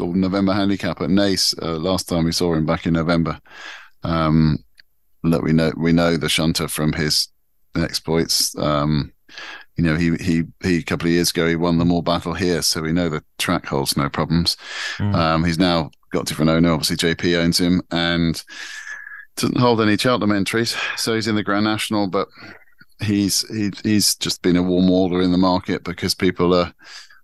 [0.01, 3.41] November handicap at Naas uh, last time we saw him back in November.
[4.05, 4.65] Um,
[5.23, 7.29] look, we know we know the shunter from his
[7.77, 8.57] exploits.
[8.57, 9.13] Um,
[9.79, 12.63] you know, he he he a couple of years ago he won the Morebattle here,
[12.63, 14.57] so we know the track holds no problems.
[14.99, 15.15] Mm.
[15.15, 16.73] Um, he's now got different owner.
[16.73, 18.43] Obviously, JP owns him and
[19.37, 22.27] doesn't hold any Cheltenham entries, so he's in the Grand National, but
[23.01, 26.75] he's he, he's just been a warm water in the market because people are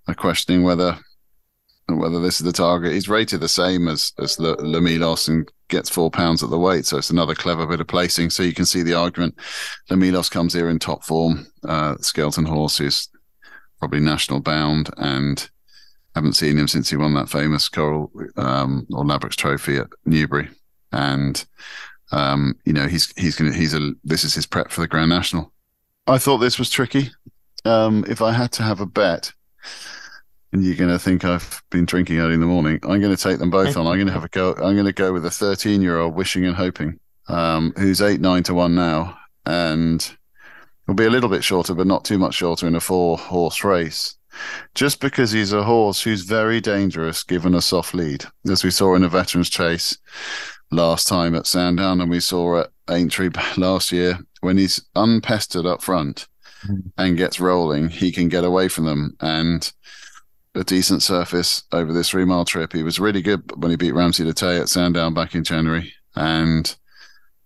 [0.07, 0.97] are questioning whether
[1.89, 2.93] whether this is the target.
[2.93, 6.87] He's rated the same as as Le, Milos and gets four pounds at the weight,
[6.87, 8.31] so it's another clever bit of placing.
[8.31, 9.39] So you can see the argument.
[9.91, 11.47] Le Milos comes here in top form.
[11.67, 13.09] Uh, Skelton horse is
[13.79, 15.49] probably national bound, and
[16.15, 20.49] haven't seen him since he won that famous Coral um, or Ladbrokes Trophy at Newbury,
[20.93, 21.45] and
[22.13, 25.09] um, you know he's he's gonna he's a this is his prep for the Grand
[25.09, 25.53] National.
[26.07, 27.11] I thought this was tricky.
[27.65, 29.33] Um, if I had to have a bet,
[30.55, 33.21] and you're going to think I've been drinking early in the morning, I'm going to
[33.21, 33.89] take them both on.
[33.89, 34.53] I'm going to have a go.
[34.53, 38.21] I'm going to go with a 13 year old wishing and hoping, um, who's eight
[38.21, 40.17] nine to one now, and
[40.87, 43.65] will be a little bit shorter, but not too much shorter in a four horse
[43.65, 44.17] race.
[44.77, 48.95] Just because he's a horse who's very dangerous given a soft lead, as we saw
[48.95, 49.99] in a veterans chase
[50.71, 55.83] last time at Sandown, and we saw at Aintree last year when he's unpestered up
[55.83, 56.29] front
[56.65, 56.93] mm.
[56.97, 59.17] and gets rolling, he can get away from them.
[59.19, 59.73] And
[60.55, 62.73] a decent surface over this three mile trip.
[62.73, 66.75] He was really good when he beat Ramsey Lataille at Sandown back in January and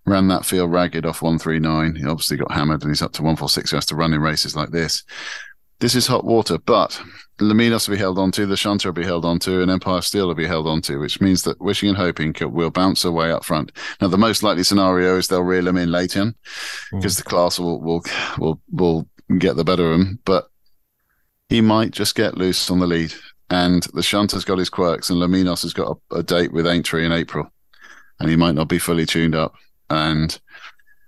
[0.05, 1.95] ran that field ragged off 139.
[1.95, 3.71] He obviously got hammered and he's up to 146.
[3.71, 5.03] He has to run in races like this.
[5.79, 7.01] This is hot water, but
[7.39, 10.27] Le Milos will be held onto, the Shunter will be held onto, and Empire Steel
[10.27, 13.71] will be held onto, which means that Wishing and Hoping will bounce away up front.
[14.01, 16.35] Now, the most likely scenario is they'll reel him in late in
[16.91, 17.17] because mm.
[17.19, 18.03] the class will, will
[18.37, 20.19] will will get the better of him.
[20.25, 20.48] But
[21.49, 23.13] he might just get loose on the lead.
[23.49, 26.67] And the Shunter's got his quirks, and Le Milos has got a, a date with
[26.67, 27.51] Aintree in April,
[28.19, 29.55] and he might not be fully tuned up.
[29.89, 30.39] And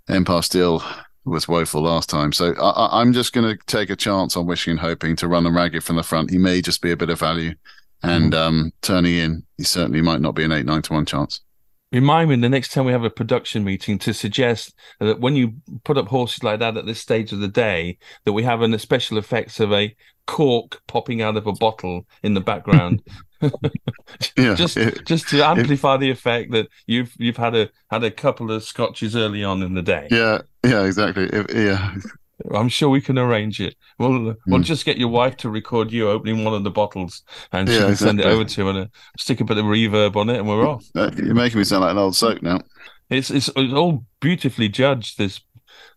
[0.09, 0.83] Empire Steel
[1.23, 2.31] was woeful last time.
[2.31, 5.45] So I, am just going to take a chance on wishing and hoping to run
[5.45, 6.31] a ragged from the front.
[6.31, 7.53] He may just be a bit of value,
[8.01, 8.43] and mm-hmm.
[8.43, 11.41] um, turning in, he certainly might not be an eight nine to one chance.
[11.91, 15.55] Remind me the next time we have a production meeting to suggest that when you
[15.83, 18.77] put up horses like that at this stage of the day, that we have an
[18.79, 19.95] special effects of a
[20.27, 23.01] cork popping out of a bottle in the background
[24.37, 28.03] yeah, just it, just to amplify it, the effect that you've you've had a had
[28.03, 30.07] a couple of scotches early on in the day.
[30.11, 31.29] Yeah, yeah, exactly.
[31.53, 31.95] yeah,
[32.53, 33.75] I'm sure we can arrange it.
[33.97, 34.37] We'll mm.
[34.47, 34.63] we'll hmm.
[34.63, 37.81] just get your wife to record you opening one of the bottles, and she yeah,
[37.81, 38.07] can exactly.
[38.07, 38.85] send it over to and uh,
[39.17, 40.85] stick a bit of reverb on it, and we're off.
[40.95, 42.59] You're making me sound like an old soak now.
[43.09, 45.17] It's it's, it's all beautifully judged.
[45.17, 45.41] This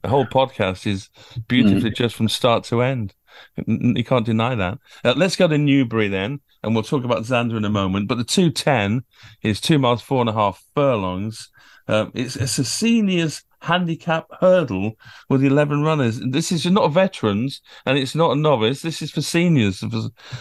[0.02, 1.08] the whole podcast is
[1.48, 1.96] beautifully mm.
[1.96, 3.14] judged from start to end.
[3.66, 4.78] You can't deny that.
[5.04, 8.08] Uh, let's go to Newbury then and we'll talk about Zanza in a moment.
[8.08, 9.04] But the 210
[9.42, 11.50] is two miles, four and a half furlongs.
[11.86, 14.92] Um, it's, it's a seniors handicap hurdle
[15.28, 16.20] with 11 runners.
[16.20, 18.82] This is not veterans and it's not a novice.
[18.82, 19.82] This is for seniors.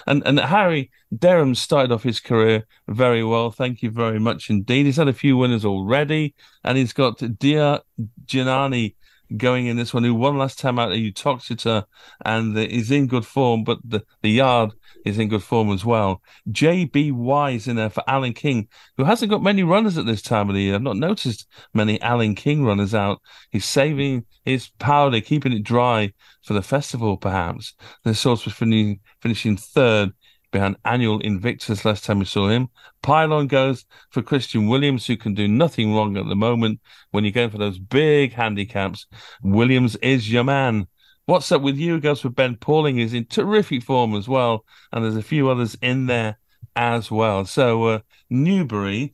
[0.08, 3.52] And, and Harry Derham started off his career very well.
[3.52, 4.86] Thank you very much indeed.
[4.86, 7.82] He's had a few winners already and he's got Dia
[8.26, 8.96] Janani
[9.38, 11.84] going in this one, who one last time out at Uttoxeter
[12.26, 14.74] and is in good form, but the, the yard
[15.06, 16.22] is in good form as well.
[16.50, 18.67] JBY is in there for Alan King,
[18.98, 20.76] who hasn't got many runners at this time of the year.
[20.76, 23.22] I've not noticed many Alan King runners out.
[23.52, 27.74] He's saving his powder, keeping it dry for the festival, perhaps.
[28.04, 30.12] The source was finishing, finishing third
[30.54, 32.70] behind annual Invictus last time we saw him.
[33.02, 36.80] Pylon goes for Christian Williams, who can do nothing wrong at the moment.
[37.12, 39.06] When you're going for those big handicaps,
[39.42, 40.88] Williams is your man.
[41.26, 42.00] What's up with you?
[42.00, 44.63] Goes for Ben Pauling, is in terrific form as well,
[44.94, 46.38] and there's a few others in there
[46.76, 47.44] as well.
[47.44, 49.12] So uh, Newbury,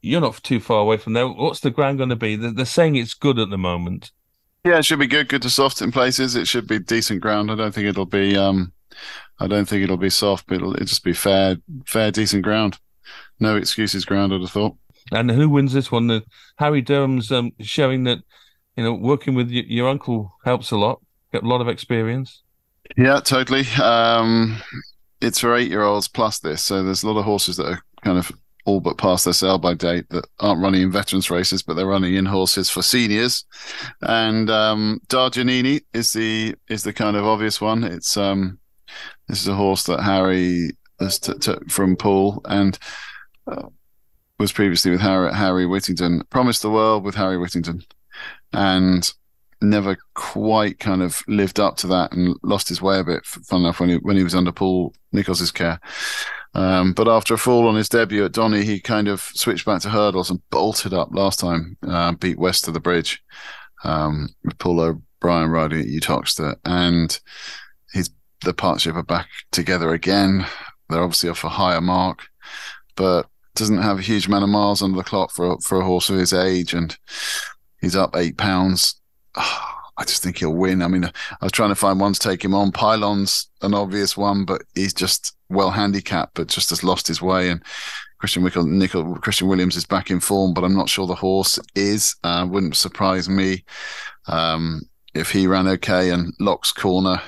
[0.00, 1.28] you're not too far away from there.
[1.28, 2.36] What's the ground going to be?
[2.36, 4.12] They're, saying it's good at the moment.
[4.64, 5.28] Yeah, it should be good.
[5.28, 6.36] Good to soft in places.
[6.36, 7.50] It should be decent ground.
[7.50, 8.36] I don't think it'll be.
[8.36, 8.72] Um,
[9.38, 11.56] I don't think it'll be soft, but it'll, it'll just be fair,
[11.86, 12.78] fair, decent ground.
[13.38, 14.32] No excuses ground.
[14.32, 14.76] I'd have thought.
[15.12, 16.06] And who wins this one?
[16.06, 16.24] The
[16.58, 18.18] Harry Derham's um, showing that
[18.76, 21.00] you know working with y- your uncle helps a lot
[21.32, 22.42] got a lot of experience.
[22.96, 23.66] Yeah, totally.
[23.82, 24.60] Um,
[25.20, 26.62] it's for eight year olds plus this.
[26.62, 28.30] So there's a lot of horses that are kind of
[28.64, 31.86] all but past their sell by date that aren't running in veterans races, but they're
[31.86, 33.44] running in horses for seniors.
[34.02, 37.84] And um, Dargiannini is the is the kind of obvious one.
[37.84, 38.58] It's um,
[39.28, 40.70] this is a horse that Harry
[41.00, 42.78] has t- took from Paul and
[43.46, 43.68] uh,
[44.38, 46.22] was previously with Harry, Harry Whittington.
[46.30, 47.82] Promised the world with Harry Whittington,
[48.52, 49.12] and
[49.62, 53.24] never quite kind of lived up to that and lost his way a bit.
[53.24, 55.80] Fun enough when he when he was under Paul Nicholls's care.
[56.54, 59.82] Um, but after a fall on his debut at Donny, he kind of switched back
[59.82, 63.22] to hurdles and bolted up last time, uh, beat West of the Bridge
[63.84, 66.56] um, with Paul O'Brien riding at Uttoxeter.
[66.64, 67.20] And
[68.44, 70.46] the partnership are back together again.
[70.88, 72.28] They're obviously off a higher mark,
[72.94, 76.10] but doesn't have a huge amount of miles under the clock for for a horse
[76.10, 76.96] of his age, and
[77.80, 79.00] he's up eight pounds
[79.98, 80.82] I just think he'll win.
[80.82, 82.70] I mean, I was trying to find one to take him on.
[82.70, 87.48] Pylon's an obvious one, but he's just well handicapped, but just has lost his way.
[87.48, 87.62] And
[88.18, 88.44] Christian
[88.78, 92.14] Nicol, Christian Williams is back in form, but I'm not sure the horse is.
[92.24, 93.64] Uh, wouldn't surprise me
[94.26, 94.82] um,
[95.14, 96.10] if he ran okay.
[96.10, 97.22] And Locks Corner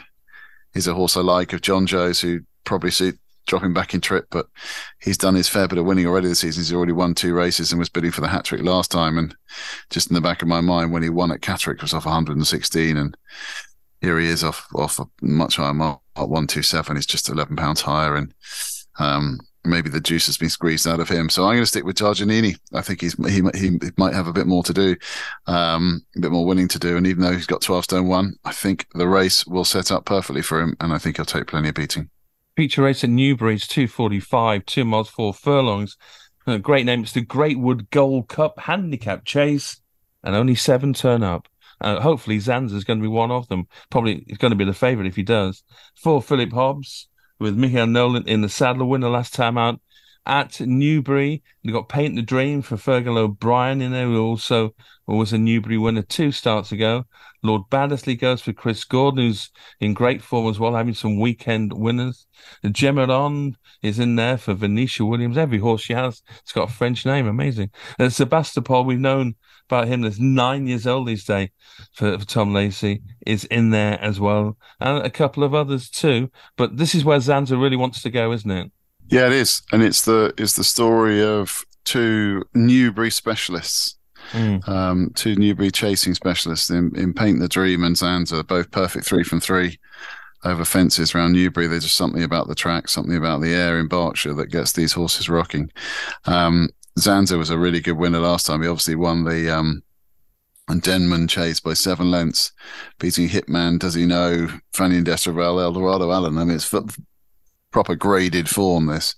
[0.78, 4.26] is a horse I like of John Joe's, who probably suit dropping back in trip,
[4.30, 4.46] but
[5.00, 6.60] he's done his fair bit of winning already this season.
[6.62, 9.18] He's already won two races and was bidding for the hat trick last time.
[9.18, 9.34] And
[9.90, 12.96] just in the back of my mind, when he won at Catterick, was off 116,
[12.96, 13.16] and
[14.00, 16.96] here he is off off a much higher mark, 127.
[16.96, 18.32] He's just 11 pounds higher, and
[18.98, 21.28] um, maybe the juice has been squeezed out of him.
[21.28, 22.56] So I'm going to stick with Giannini.
[22.72, 24.96] I think he's he, he might have a bit more to do,
[25.46, 26.96] um, a bit more winning to do.
[26.96, 30.04] And even though he's got 12 stone one, I think the race will set up
[30.04, 32.10] perfectly for him, and I think he'll take plenty of beating.
[32.56, 35.96] Feature race at Newbury's 245, two miles, four furlongs.
[36.46, 37.02] A great name.
[37.02, 39.80] It's the Greatwood Gold Cup Handicap Chase,
[40.24, 41.46] and only seven turn up.
[41.80, 43.68] Uh, hopefully, Zanza is going to be one of them.
[43.90, 45.62] Probably he's going to be the favourite if he does.
[45.94, 49.80] For Philip Hobbs, with Michael Nolan in the saddle, winner last time out
[50.26, 51.42] at Newbury.
[51.64, 54.74] They got Paint the Dream for Fergal O'Brien in there, who also
[55.06, 57.04] was a Newbury winner two starts ago.
[57.42, 61.72] Lord Baddesley goes for Chris Gordon, who's in great form as well, having some weekend
[61.72, 62.26] winners.
[62.64, 65.38] Gemeron is in there for Venetia Williams.
[65.38, 67.26] Every horse she has, it's got a French name.
[67.26, 67.70] Amazing.
[67.98, 69.36] And Sebastopol, we've known
[69.68, 71.50] about him that's nine years old these days
[71.92, 76.30] for, for, Tom Lacey is in there as well, and a couple of others too.
[76.56, 78.72] But this is where Zanza really wants to go, isn't it?
[79.08, 83.96] Yeah, it is, and it's the it's the story of two Newbury specialists.
[84.32, 84.68] Mm.
[84.68, 89.24] Um, two Newbury chasing specialists in, in Paint the Dream and Zanza, both perfect three
[89.24, 89.78] from three
[90.44, 91.66] over fences around Newbury.
[91.66, 94.92] There's just something about the track, something about the air in Berkshire that gets these
[94.92, 95.70] horses rocking.
[96.26, 96.68] Um,
[96.98, 98.62] Zanza was a really good winner last time.
[98.62, 99.82] He obviously won the um,
[100.80, 102.52] Denman chase by seven lengths,
[102.98, 103.78] beating Hitman.
[103.78, 106.38] Does he know Fanny Destravel, Eldorado Allen?
[106.38, 106.74] I mean, it's
[107.70, 108.86] proper graded form.
[108.86, 109.14] This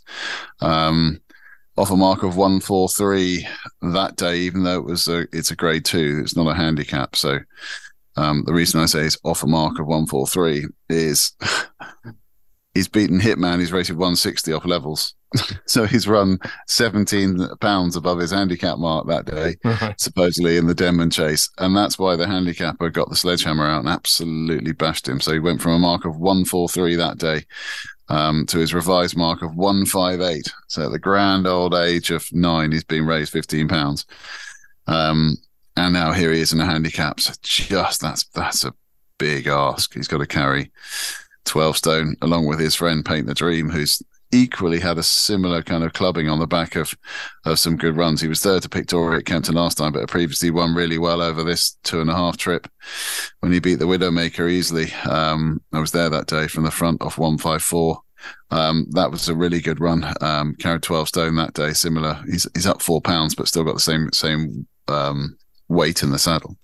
[0.60, 1.20] um,
[1.76, 3.46] off a mark of one four three
[3.82, 6.20] that day, even though it was a it's a grade two.
[6.22, 7.16] It's not a handicap.
[7.16, 7.38] So
[8.16, 11.32] um, the reason I say it's off a mark of one four three is
[12.74, 13.58] he's beaten Hitman.
[13.58, 15.14] He's rated one sixty off levels.
[15.66, 19.56] So he's run 17 pounds above his handicap mark that day,
[19.96, 21.48] supposedly in the Denman chase.
[21.58, 25.20] And that's why the handicapper got the sledgehammer out and absolutely bashed him.
[25.20, 27.44] So he went from a mark of 143 that day
[28.08, 30.52] um, to his revised mark of 158.
[30.68, 34.06] So at the grand old age of nine, he's been raised 15 pounds.
[34.86, 35.36] Um,
[35.76, 37.20] and now here he is in a handicap.
[37.20, 38.74] So just that's that's a
[39.18, 39.94] big ask.
[39.94, 40.70] He's got to carry
[41.44, 45.82] 12 stone along with his friend Paint the Dream, who's equally had a similar kind
[45.82, 46.94] of clubbing on the back of
[47.44, 48.20] of some good runs.
[48.20, 51.42] He was third to Victoria at Kempton last time, but previously won really well over
[51.42, 52.68] this two and a half trip
[53.40, 54.92] when he beat the Widowmaker easily.
[55.08, 58.02] Um, I was there that day from the front off one five four.
[58.50, 60.12] Um, that was a really good run.
[60.20, 61.72] Um, carried twelve stone that day.
[61.72, 65.36] Similar, he's he's up four pounds, but still got the same same um,
[65.70, 66.56] weight in the saddle.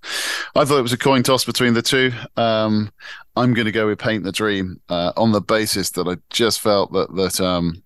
[0.54, 2.12] I thought it was a coin toss between the two.
[2.36, 2.92] Um,
[3.36, 6.60] I'm going to go with Paint the Dream uh, on the basis that I just
[6.60, 7.82] felt that that um,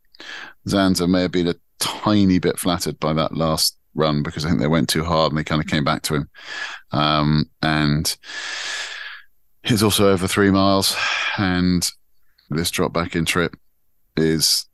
[0.67, 4.61] Zanza may have been a tiny bit flattered by that last run because I think
[4.61, 6.31] they went too hard and they kind of came back to him.
[6.93, 8.17] Um, and
[9.63, 10.97] he's also over three miles,
[11.37, 11.87] and
[12.49, 13.57] this drop back in trip
[14.17, 14.67] is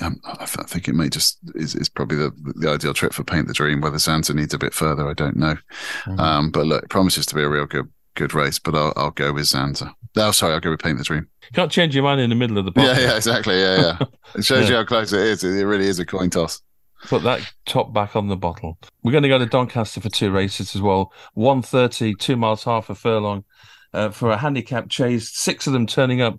[0.00, 3.48] um, I think it may just is, is probably the, the ideal trip for Paint
[3.48, 3.80] the Dream.
[3.80, 5.56] Whether Zanza needs a bit further, I don't know.
[6.04, 6.20] Mm-hmm.
[6.20, 8.58] Um, but look, it promises to be a real good good race.
[8.58, 9.92] But I'll, I'll go with Zanza.
[10.14, 11.28] No, oh, sorry, I'll go with Paint the Dream.
[11.54, 12.96] can't change your mind in the middle of the podcast.
[12.96, 13.58] Yeah, yeah, exactly.
[13.58, 14.06] Yeah, yeah.
[14.34, 14.70] It shows yeah.
[14.70, 15.44] you how close it is.
[15.44, 16.62] It really is a coin toss.
[17.04, 18.78] Put that top back on the bottle.
[19.02, 21.12] We're going to go to Doncaster for two races as well.
[21.34, 23.44] 130, two miles half a furlong
[23.92, 25.30] uh, for a handicap chase.
[25.30, 26.38] Six of them turning up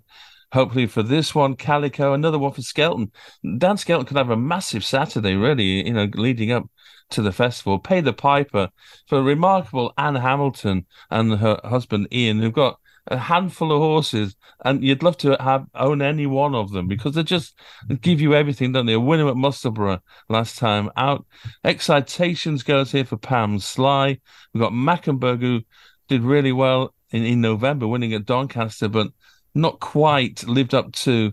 [0.54, 3.10] hopefully for this one, Calico, another one for Skelton.
[3.58, 6.70] Dan Skelton could have a massive Saturday, really, you know, leading up
[7.10, 7.80] to the festival.
[7.80, 8.70] Pay the piper
[9.08, 14.82] for remarkable Anne Hamilton and her husband Ian, who've got a handful of horses, and
[14.82, 17.58] you'd love to have own any one of them because they just
[18.00, 18.94] give you everything, don't they?
[18.94, 21.26] A winner at Musselburgh last time out.
[21.64, 24.20] Excitations goes here for Pam Sly.
[24.52, 25.62] We've got Mackenberg who
[26.08, 29.08] did really well in, in November, winning at Doncaster, but
[29.54, 31.32] not quite lived up to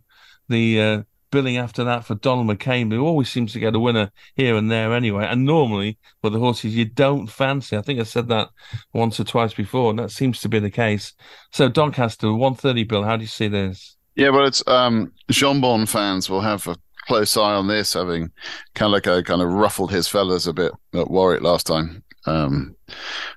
[0.49, 4.11] the uh, billing after that for Donald McCain, who always seems to get a winner
[4.35, 5.25] here and there anyway.
[5.25, 7.75] And normally for the horses you don't fancy.
[7.77, 8.49] I think I said that
[8.93, 11.13] once or twice before, and that seems to be the case.
[11.51, 13.97] So Doncaster, 130 bill, how do you see this?
[14.15, 16.75] Yeah, well, it's um, Jonbon fans will have a
[17.07, 18.29] close eye on this, having
[18.75, 22.03] Calico kind of ruffled his feathers a bit at Warwick last time.
[22.25, 22.75] Um,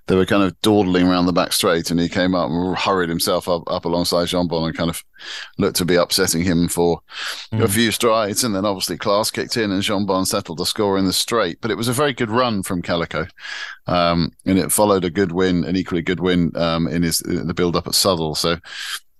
[0.07, 3.09] they were kind of dawdling around the back straight, and he came up and hurried
[3.09, 5.03] himself up, up alongside Jonbon and kind of
[5.59, 7.01] looked to be upsetting him for
[7.53, 7.63] mm.
[7.63, 8.45] a few strides.
[8.45, 11.61] And then obviously Class kicked in, and Jonbon settled the score in the straight.
[11.61, 13.27] But it was a very good run from Calico,
[13.87, 17.47] um, and it followed a good win, an equally good win um, in his in
[17.47, 18.35] the build up at Southwell.
[18.35, 18.57] So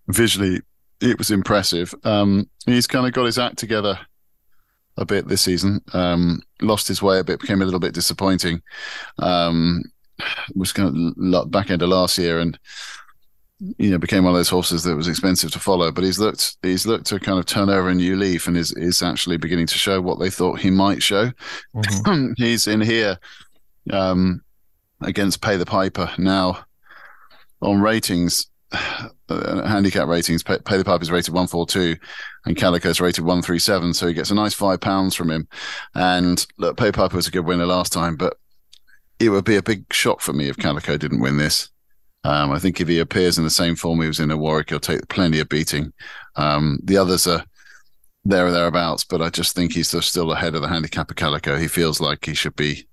[0.09, 0.61] visually,
[1.01, 1.95] it was impressive.
[2.05, 3.99] Um, he's kind of got his act together
[4.97, 5.81] a bit this season.
[5.93, 8.63] Um, lost his way a bit, became a little bit disappointing.
[9.19, 9.83] Um,
[10.55, 12.59] was kind of back end of last year, and
[13.79, 15.91] you know became one of those horses that was expensive to follow.
[15.91, 18.73] But he's looked he's looked to kind of turn over a new leaf, and is
[18.73, 21.31] is actually beginning to show what they thought he might show.
[21.75, 22.33] Mm-hmm.
[22.37, 23.19] he's in here
[23.91, 24.43] um,
[25.01, 26.65] against Pay the Piper now
[27.61, 28.47] on ratings
[29.29, 31.97] handicap ratings, pay, the pipe is rated 142
[32.47, 33.95] and Calico is rated 137.
[33.95, 35.49] So he gets a nice five pounds from him.
[35.95, 38.37] And look, Pay Piper was a good winner last time, but
[39.19, 41.71] it would be a big shock for me if Calico didn't win this.
[42.25, 44.71] Um, I think if he appears in the same form he was in at Warwick,
[44.71, 45.93] he'll take plenty of beating.
[46.37, 47.45] Um, the others are
[48.25, 51.57] there or thereabouts, but I just think he's still ahead of the handicap of Calico.
[51.57, 52.89] He feels like he should be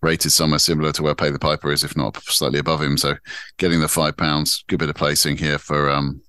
[0.00, 2.96] rated somewhere similar to where Pay the Piper is, if not slightly above him.
[2.96, 3.14] So
[3.58, 6.22] getting the five pounds, good bit of placing here for um,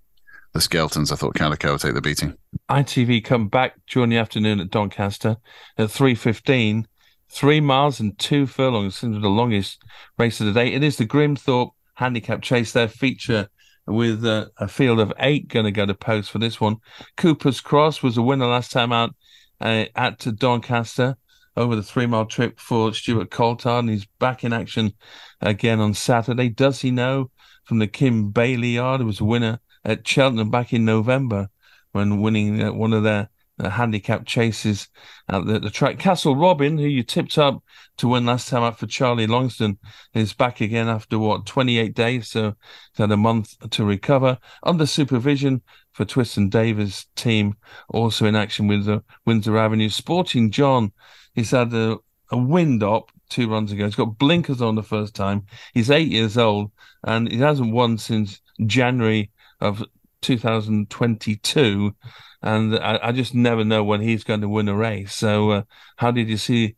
[0.54, 1.12] the Skeltons.
[1.12, 2.38] I thought Calico will take the beating.
[2.69, 5.38] ITV come back during the afternoon at Doncaster
[5.78, 6.88] at three fifteen.
[7.30, 9.82] Three miles and two furlongs seems the longest
[10.19, 10.72] race of the day.
[10.72, 12.74] It is the Grimthorpe Handicap Chase.
[12.74, 13.50] Their feature
[13.88, 16.78] with uh, a field of eight going to go to post for this one.
[17.17, 19.15] Cooper's Cross was a winner last time out
[19.60, 21.17] uh, at Doncaster
[21.56, 24.94] over the three mile trip for Stuart Coltherd, and he's back in action
[25.42, 26.50] again on Saturday.
[26.50, 27.32] Does he know
[27.66, 29.02] from the Kim Bailey yard?
[29.02, 31.50] He was a winner at Cheltenham back in November
[31.92, 34.88] when winning uh, one of their uh, handicap chases
[35.30, 36.00] at the, the, track.
[36.00, 37.63] Castle Robin, who you tipped up
[37.98, 39.78] to win last time out for Charlie Longsdon,
[40.13, 42.56] is back again after what 28 days, so
[42.92, 45.62] he's had a month to recover under supervision
[45.92, 47.56] for Twiston-Davies' team,
[47.89, 49.89] also in action with the Windsor Avenue.
[49.89, 50.92] Sporting John
[51.34, 51.98] He's had a,
[52.32, 53.86] a wind up two runs ago.
[53.86, 55.46] He's got blinkers on the first time.
[55.74, 56.72] He's eight years old
[57.04, 59.84] and he hasn't won since January of
[60.22, 61.96] 2022.
[62.41, 65.13] And I, I just never know when he's going to win a race.
[65.13, 65.62] So, uh,
[65.98, 66.76] how did you see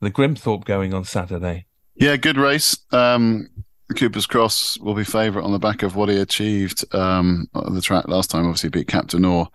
[0.00, 1.66] the Grimthorpe going on Saturday?
[1.94, 2.76] Yeah, good race.
[2.92, 3.48] Um,
[3.96, 7.80] Cooper's Cross will be favourite on the back of what he achieved um, on the
[7.80, 8.44] track last time.
[8.44, 9.48] Obviously, beat Captain Or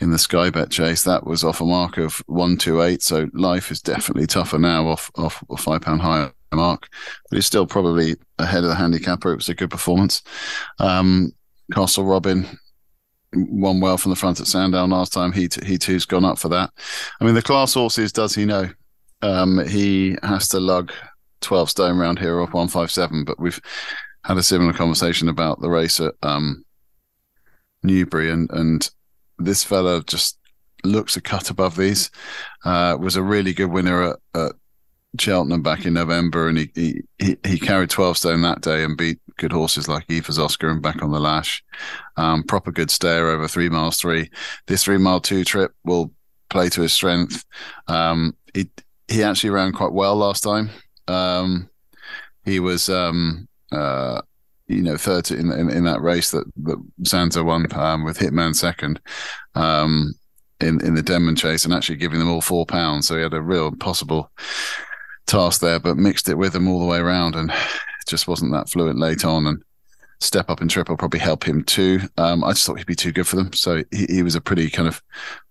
[0.00, 1.04] in the Sky Bet chase.
[1.04, 3.02] That was off a mark of one two eight.
[3.02, 6.88] So life is definitely tougher now off off a five pound higher mark,
[7.28, 9.32] but he's still probably ahead of the handicapper.
[9.32, 10.22] It was a good performance.
[10.78, 11.32] Um,
[11.72, 12.46] Castle Robin
[13.34, 15.32] won well from the front at Sandown last time.
[15.32, 16.70] He t- he too's gone up for that.
[17.20, 18.70] I mean, the class horses does he know?
[19.20, 20.92] Um, he has to lug
[21.40, 23.60] twelve stone round here off one five seven, but we've
[24.24, 26.64] had a similar conversation about the race at um,
[27.82, 28.90] Newbury and and
[29.38, 30.38] this fella just
[30.84, 32.10] looks a cut above these.
[32.64, 34.52] Uh, was a really good winner at, at
[35.18, 39.18] Cheltenham back in November, and he, he he carried twelve stone that day and beat
[39.38, 41.64] good horses like Eva's Oscar and back on the lash.
[42.16, 44.30] Um, proper good stayer over three miles three.
[44.66, 46.12] This three mile two trip will
[46.50, 47.44] play to his strength.
[47.86, 48.70] Um, he
[49.08, 50.70] he actually ran quite well last time.
[51.06, 51.70] Um,
[52.44, 54.20] he was um, uh,
[54.68, 58.54] you know, third in, in, in that race that, that Santa won um, with Hitman
[58.54, 59.00] second
[59.54, 60.14] um,
[60.60, 63.08] in, in the Denman chase and actually giving them all four pounds.
[63.08, 64.30] So he had a real possible
[65.26, 67.52] task there, but mixed it with them all the way around and
[68.06, 69.46] just wasn't that fluent late on.
[69.46, 69.62] And
[70.20, 72.00] step up in triple probably help him too.
[72.16, 73.52] Um, I just thought he'd be too good for them.
[73.52, 75.02] So he, he was a pretty kind of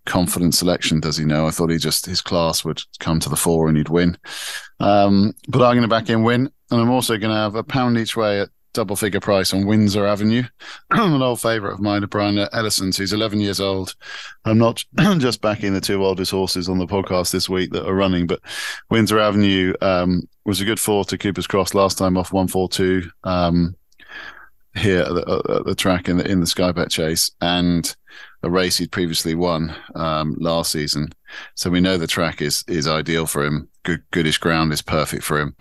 [0.06, 1.48] confident selection, does he know?
[1.48, 4.18] I thought he just, his class would come to the fore and he'd win.
[4.80, 6.52] Um, but I'm going to back in win.
[6.70, 9.66] And I'm also going to have a pound each way at double figure price on
[9.66, 10.44] Windsor Avenue.
[10.92, 13.96] An old favourite of mine, Brian Ellison's, who's 11 years old.
[14.46, 14.86] I'm not
[15.18, 18.40] just backing the two oldest horses on the podcast this week that are running, but
[18.92, 23.76] Windsor Avenue um, was a good four to Cooper's Cross last time off 142 um,
[24.76, 27.32] here at the, at the, track in the, in the Sky Bet Chase.
[27.42, 27.96] And
[28.44, 31.10] a race he'd previously won um, last season.
[31.56, 33.70] So we know the track is is ideal for him.
[33.88, 35.56] Good goodish ground is perfect for him.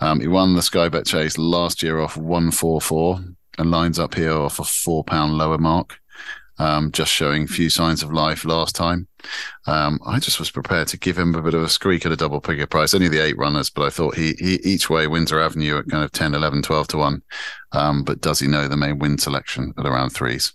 [0.00, 3.20] Um, he won the Sky Bet Chase last year off one four four
[3.56, 6.00] and lines up here off a four pound lower mark.
[6.58, 9.06] Um, just showing few signs of life last time.
[9.68, 12.16] Um, I just was prepared to give him a bit of a squeak at a
[12.16, 12.94] double figure price.
[12.94, 16.02] Only the eight runners, but I thought he, he each way Windsor Avenue at kind
[16.02, 17.22] of 10, 11, 12 to 1.
[17.70, 20.52] Um, but does he know the main win selection at around threes?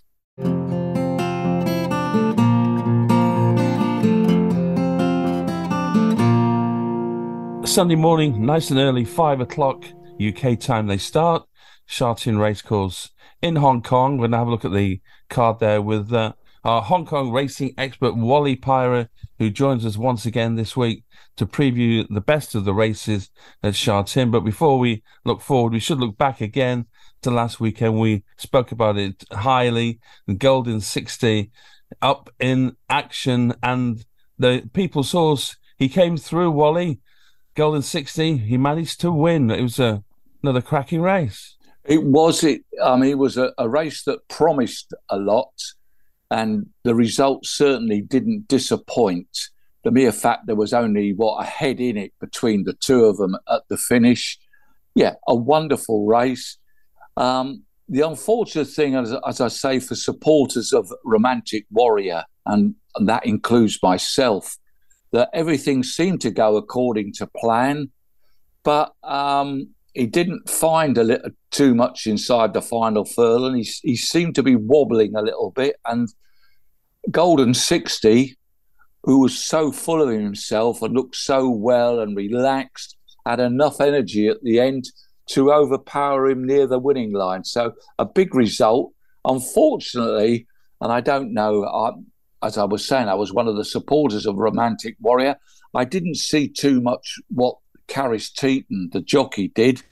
[7.74, 9.84] Sunday morning, nice and early, five o'clock
[10.24, 11.44] UK time they start.
[11.86, 13.10] Sha Tin Racecourse
[13.42, 14.12] in Hong Kong.
[14.16, 17.32] We're going to have a look at the card there with uh, our Hong Kong
[17.32, 19.08] racing expert Wally Pyrah,
[19.40, 21.02] who joins us once again this week
[21.34, 24.30] to preview the best of the races at Sha Tin.
[24.30, 26.86] But before we look forward, we should look back again
[27.22, 27.98] to last weekend.
[27.98, 29.98] We spoke about it highly.
[30.28, 31.50] The Golden Sixty
[32.00, 34.04] up in action, and
[34.38, 37.00] the People's Horse, he came through, Wally.
[37.54, 39.50] Golden Sixty, he managed to win.
[39.50, 40.02] It was a,
[40.42, 41.56] another cracking race.
[41.84, 42.62] It was it.
[42.82, 45.52] I mean, it was a, a race that promised a lot,
[46.30, 49.28] and the results certainly didn't disappoint.
[49.84, 53.18] The mere fact there was only what a head in it between the two of
[53.18, 54.38] them at the finish.
[54.94, 56.56] Yeah, a wonderful race.
[57.16, 63.08] Um, the unfortunate thing, as, as, I say, for supporters of Romantic Warrior, and, and
[63.08, 64.56] that includes myself,
[65.14, 67.76] that everything seemed to go according to plan,
[68.62, 69.48] but um,
[69.94, 73.54] he didn't find a little too much inside the final furlong.
[73.56, 76.08] He, he seemed to be wobbling a little bit, and
[77.10, 78.36] Golden Sixty,
[79.04, 84.28] who was so full of himself and looked so well and relaxed, had enough energy
[84.28, 84.84] at the end
[85.26, 87.44] to overpower him near the winning line.
[87.44, 88.92] So a big result.
[89.26, 90.46] Unfortunately,
[90.82, 91.92] and I don't know, I,
[92.44, 95.36] as I was saying, I was one of the supporters of Romantic Warrior.
[95.74, 97.56] I didn't see too much what
[97.88, 99.82] Karis Teetan, the jockey, did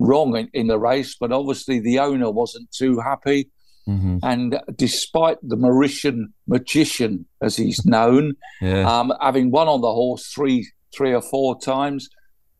[0.00, 3.50] wrong in, in, the race, but obviously the owner wasn't too happy.
[3.86, 4.18] Mm-hmm.
[4.22, 8.88] And despite the Mauritian magician, as he's known, yeah.
[8.88, 12.08] um, having won on the horse three, three or four times,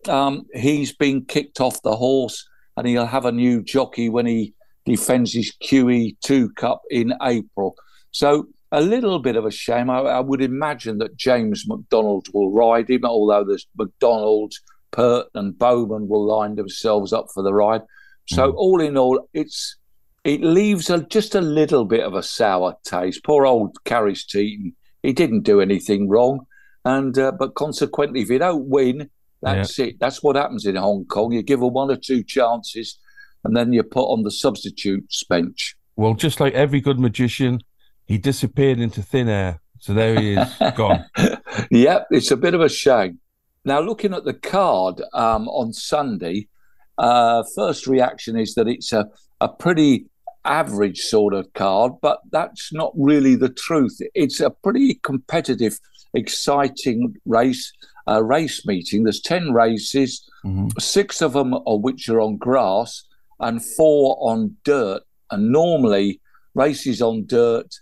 [0.08, 2.46] um, he's been kicked off the horse,
[2.76, 7.76] and he'll have a new jockey when he defends his QE2 Cup in April.
[8.10, 9.90] So a little bit of a shame.
[9.90, 14.54] I, I would imagine that James McDonald will ride him, although there's McDonald,
[14.90, 17.82] Pert, and Bowman will line themselves up for the ride.
[18.26, 18.54] So mm.
[18.56, 19.76] all in all, it's
[20.24, 23.24] it leaves a, just a little bit of a sour taste.
[23.24, 26.46] Poor old Karis Teetan, he didn't do anything wrong,
[26.84, 29.08] and uh, but consequently, if you don't win,
[29.40, 29.86] that's yeah.
[29.86, 30.00] it.
[30.00, 31.32] That's what happens in Hong Kong.
[31.32, 32.98] You give them one or two chances,
[33.44, 35.76] and then you put on the substitutes bench.
[35.96, 37.60] Well, just like every good magician,
[38.08, 39.60] he disappeared into thin air.
[39.78, 41.04] So there he is, gone.
[41.70, 43.18] Yep, it's a bit of a shame.
[43.64, 46.48] Now, looking at the card um, on Sunday,
[46.96, 49.06] uh, first reaction is that it's a,
[49.40, 50.06] a pretty
[50.44, 53.98] average sort of card, but that's not really the truth.
[54.14, 55.78] It's a pretty competitive,
[56.14, 57.72] exciting race
[58.08, 59.02] uh, race meeting.
[59.02, 60.68] There's 10 races, mm-hmm.
[60.78, 63.04] six of them of which are on grass
[63.40, 65.02] and four on dirt.
[65.30, 66.20] And normally,
[66.54, 67.74] races on dirt,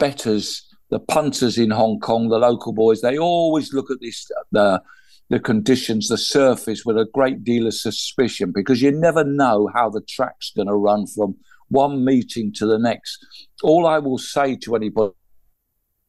[0.00, 4.82] betters, the punters in Hong Kong, the local boys, they always look at this, the,
[5.28, 9.88] the conditions, the surface with a great deal of suspicion because you never know how
[9.88, 11.36] the track's going to run from
[11.68, 13.24] one meeting to the next.
[13.62, 15.14] All I will say to anybody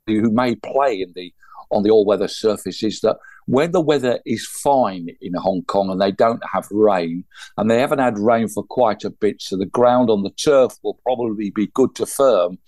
[0.07, 1.31] who may play in the
[1.69, 5.99] on the all-weather surface is that when the weather is fine in Hong Kong and
[5.99, 7.23] they don't have rain,
[7.57, 10.73] and they haven't had rain for quite a bit, so the ground on the turf
[10.83, 12.59] will probably be good to firm.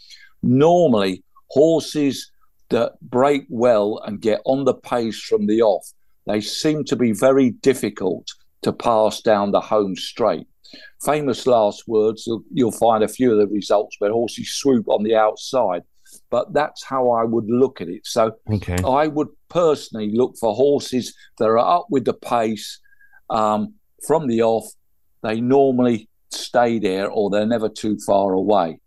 [0.44, 2.32] Normally, horses
[2.70, 5.92] that break well and get on the pace from the off,
[6.28, 8.28] they seem to be very difficult
[8.62, 10.48] to pass down the home straight.
[11.04, 15.04] Famous last words, you'll, you'll find a few of the results where horses swoop on
[15.04, 15.84] the outside
[16.30, 18.06] but that's how I would look at it.
[18.06, 18.78] So okay.
[18.84, 22.80] I would personally look for horses that are up with the pace
[23.30, 23.76] um,
[24.06, 24.66] from the off.
[25.22, 28.80] They normally stay there or they're never too far away.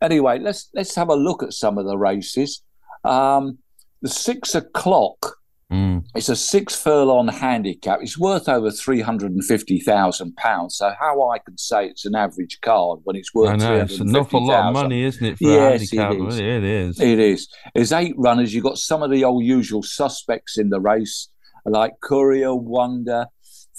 [0.00, 2.62] Anyway, let's let's have a look at some of the races.
[3.04, 3.58] Um,
[4.02, 5.36] the six o'clock
[5.70, 6.04] Mm.
[6.14, 7.98] It's a six furlong handicap.
[8.00, 10.76] It's worth over three hundred and fifty thousand pounds.
[10.76, 13.50] So how I can say it's an average card when it's worth?
[13.50, 15.38] I know it's an awful lot of money, isn't it?
[15.38, 16.12] For yes, a handicap?
[16.12, 16.38] It is.
[16.38, 17.00] it is.
[17.00, 17.48] It is.
[17.74, 18.54] There's eight runners.
[18.54, 21.30] You've got some of the old usual suspects in the race,
[21.64, 23.26] like Courier Wonder,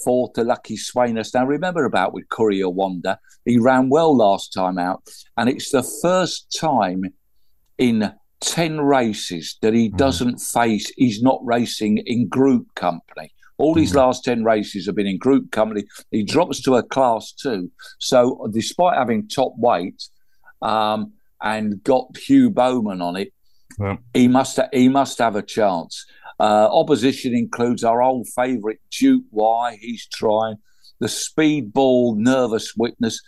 [0.04, 1.34] fourth to Lucky Sweynesse.
[1.34, 5.02] Now remember about with Courier Wonder, he ran well last time out,
[5.36, 7.04] and it's the first time
[7.78, 9.96] in 10 races that he mm.
[9.96, 13.32] doesn't face, he's not racing in group company.
[13.56, 13.96] All these mm.
[13.96, 15.84] last 10 races have been in group company.
[16.10, 17.70] He drops to a class two.
[17.98, 20.02] So, despite having top weight
[20.62, 23.32] um, and got Hugh Bowman on it,
[23.78, 23.96] yeah.
[24.14, 26.06] he, must ha- he must have a chance.
[26.40, 30.56] Uh, opposition includes our old favourite Duke Y, he's trying,
[31.00, 33.20] the speedball nervous witness,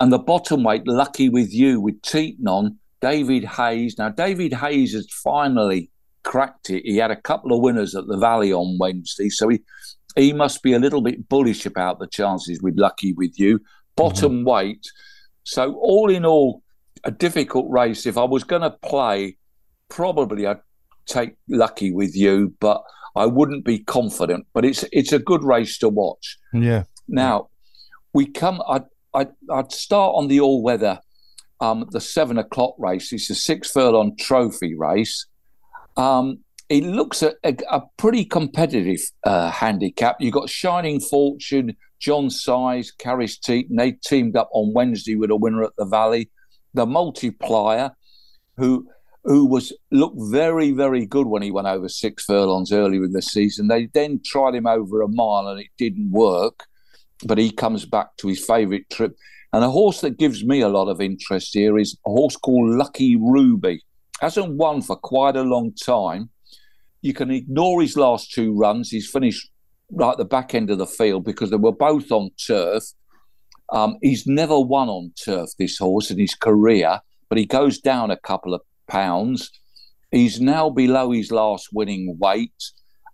[0.00, 3.96] and the bottom weight, lucky with you, with Teetan on David Hayes.
[3.98, 5.90] Now, David Hayes has finally
[6.22, 6.82] cracked it.
[6.84, 9.60] He had a couple of winners at the Valley on Wednesday, so he
[10.16, 13.60] he must be a little bit bullish about the chances with Lucky with you.
[13.96, 14.48] Bottom mm-hmm.
[14.48, 14.86] weight.
[15.44, 16.62] So, all in all,
[17.04, 18.06] a difficult race.
[18.06, 19.36] If I was going to play,
[19.88, 20.60] probably I'd
[21.10, 22.82] take Lucky with you, but
[23.16, 24.46] I wouldn't be confident.
[24.54, 26.38] But it's it's a good race to watch.
[26.52, 26.84] Yeah.
[27.08, 27.48] Now,
[28.12, 28.62] we come.
[28.68, 28.84] I'd,
[29.14, 31.00] I'd, I'd start on the all weather,
[31.60, 33.12] um, the seven o'clock race.
[33.12, 35.26] It's a six furlong trophy race.
[35.96, 40.16] Um, it looks a, a, a pretty competitive uh, handicap.
[40.20, 45.30] You've got Shining Fortune, John Size, Carries Caris and They teamed up on Wednesday with
[45.30, 46.30] a winner at the Valley.
[46.74, 47.90] The multiplier,
[48.56, 48.86] who
[49.24, 53.22] who was looked very very good when he went over six furlongs earlier in the
[53.22, 53.68] season.
[53.68, 56.64] They then tried him over a mile and it didn't work,
[57.24, 59.16] but he comes back to his favourite trip.
[59.52, 62.70] And a horse that gives me a lot of interest here is a horse called
[62.70, 63.82] Lucky Ruby.
[64.20, 66.30] Hasn't won for quite a long time
[67.02, 68.90] you can ignore his last two runs.
[68.90, 69.50] He's finished
[69.90, 72.84] right at the back end of the field because they were both on turf.
[73.72, 78.10] Um, he's never won on turf, this horse, in his career, but he goes down
[78.10, 79.50] a couple of pounds.
[80.10, 82.52] He's now below his last winning weight.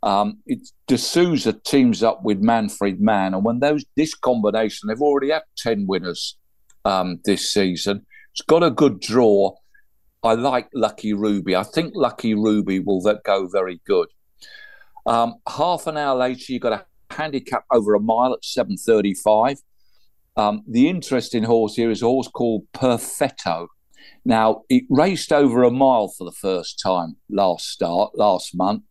[0.03, 5.01] Um, it's De Sousa teams up with Manfred Man, and when those this combination, they've
[5.01, 6.39] already had ten winners
[6.85, 8.07] um, this season.
[8.33, 9.55] It's got a good draw.
[10.22, 11.55] I like Lucky Ruby.
[11.55, 14.09] I think Lucky Ruby will go very good.
[15.07, 19.59] Um, half an hour later, you've got a handicap over a mile at 7.35.
[20.37, 23.68] Um, the interesting horse here is a horse called Perfetto.
[24.25, 28.83] Now, it raced over a mile for the first time last start, last month.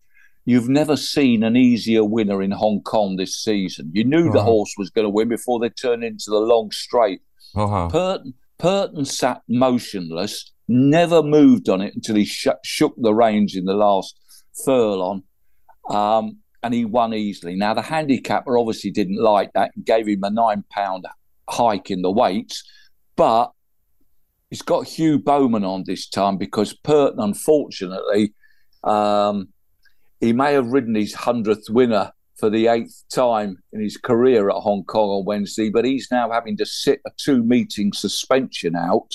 [0.46, 3.92] You've never seen an easier winner in Hong Kong this season.
[3.94, 4.34] You knew uh-huh.
[4.34, 7.22] the horse was going to win before they turned into the long straight.
[7.56, 7.90] Uh-huh.
[7.90, 13.66] Purton, Purton sat motionless never moved on it until he sh- shook the reins in
[13.66, 14.18] the last
[14.66, 15.24] furlong.
[15.90, 17.56] Um, and he won easily.
[17.56, 21.06] Now, the handicapper obviously didn't like that and gave him a nine pound
[21.48, 22.64] hike in the weights,
[23.16, 23.52] but
[24.50, 28.34] he's got Hugh Bowman on this time because Purton, unfortunately,
[28.84, 29.50] um,
[30.20, 34.56] he may have ridden his 100th winner for the eighth time in his career at
[34.58, 39.12] Hong Kong on Wednesday, but he's now having to sit a two meeting suspension out.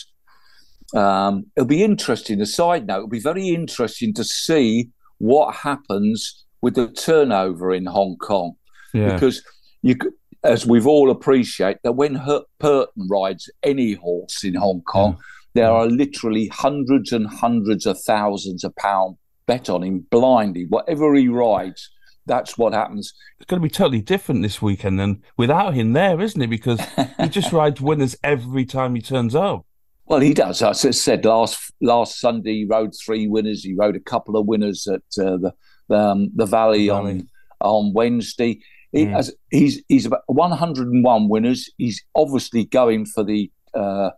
[0.94, 2.40] Um, it'll be interesting.
[2.40, 7.86] A side note, it'll be very interesting to see what happens with the turnover in
[7.86, 8.54] Hong Kong,
[8.94, 9.12] yeah.
[9.12, 9.42] because
[9.82, 9.96] you,
[10.42, 15.62] as we've all appreciate, that when Her- Purton rides any horse in Hong Kong, yeah.
[15.62, 19.16] there are literally hundreds and hundreds of thousands of pounds
[19.46, 20.66] bet on him blindly.
[20.66, 21.90] Whatever he rides,
[22.26, 23.12] that's what happens.
[23.38, 26.46] It's going to be totally different this weekend than without him there, isn't it?
[26.46, 26.80] Because
[27.18, 29.66] he just rides winners every time he turns up.
[30.06, 30.62] Well, he does.
[30.62, 33.62] As I said last last Sunday, he rode three winners.
[33.62, 35.54] He rode a couple of winners at uh, the
[35.96, 37.28] um, the Valley, Valley, on
[37.60, 38.60] on Wednesday.
[38.92, 39.16] He, mm.
[39.16, 41.70] as, he's he's about 101 winners.
[41.78, 44.10] He's obviously going for the, uh,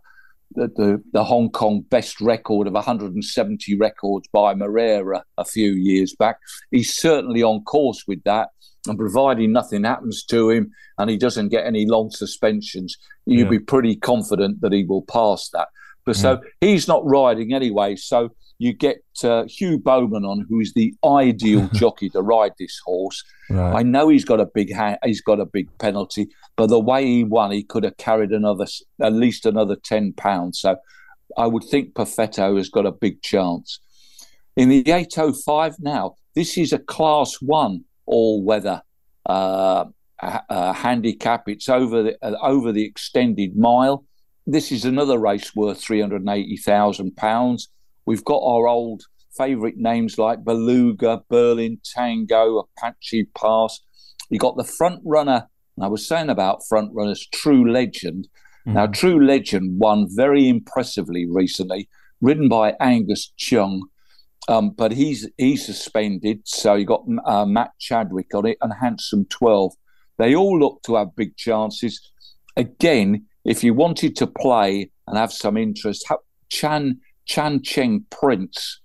[0.55, 6.15] the, the the Hong Kong best record of 170 records by Moreira a few years
[6.15, 6.37] back.
[6.71, 8.49] He's certainly on course with that.
[8.85, 13.49] And providing nothing happens to him and he doesn't get any long suspensions, you'd yeah.
[13.49, 15.69] be pretty confident that he will pass that.
[16.05, 16.43] But so hmm.
[16.59, 17.95] he's not riding anyway.
[17.95, 23.23] So you get uh, Hugh Bowman on, who's the ideal jockey to ride this horse.
[23.49, 23.79] Right.
[23.79, 27.05] I know he's got a big ha- he's got a big penalty, but the way
[27.05, 28.65] he won, he could have carried another
[29.01, 30.59] at least another ten pounds.
[30.61, 30.77] So
[31.37, 33.79] I would think Perfetto has got a big chance.
[34.55, 38.81] In the 805 now, this is a class one all weather
[39.25, 39.85] uh,
[40.21, 41.49] uh, handicap.
[41.49, 44.05] It's over the, uh, over the extended mile.
[44.45, 47.67] This is another race worth £380,000.
[48.05, 49.03] We've got our old
[49.37, 53.79] favourite names like Beluga, Berlin Tango, Apache Pass.
[54.29, 55.47] You got the front runner.
[55.81, 58.27] I was saying about front runners, True Legend.
[58.67, 58.73] Mm-hmm.
[58.73, 61.89] Now, True Legend won very impressively recently,
[62.21, 63.87] ridden by Angus Chung.
[64.49, 69.25] Um, but he's he's suspended, so you got uh, Matt Chadwick on it and Handsome
[69.29, 69.73] Twelve.
[70.17, 72.11] They all look to have big chances.
[72.57, 76.05] Again, if you wanted to play and have some interest,
[76.49, 78.81] Chan Chan Cheng Prince,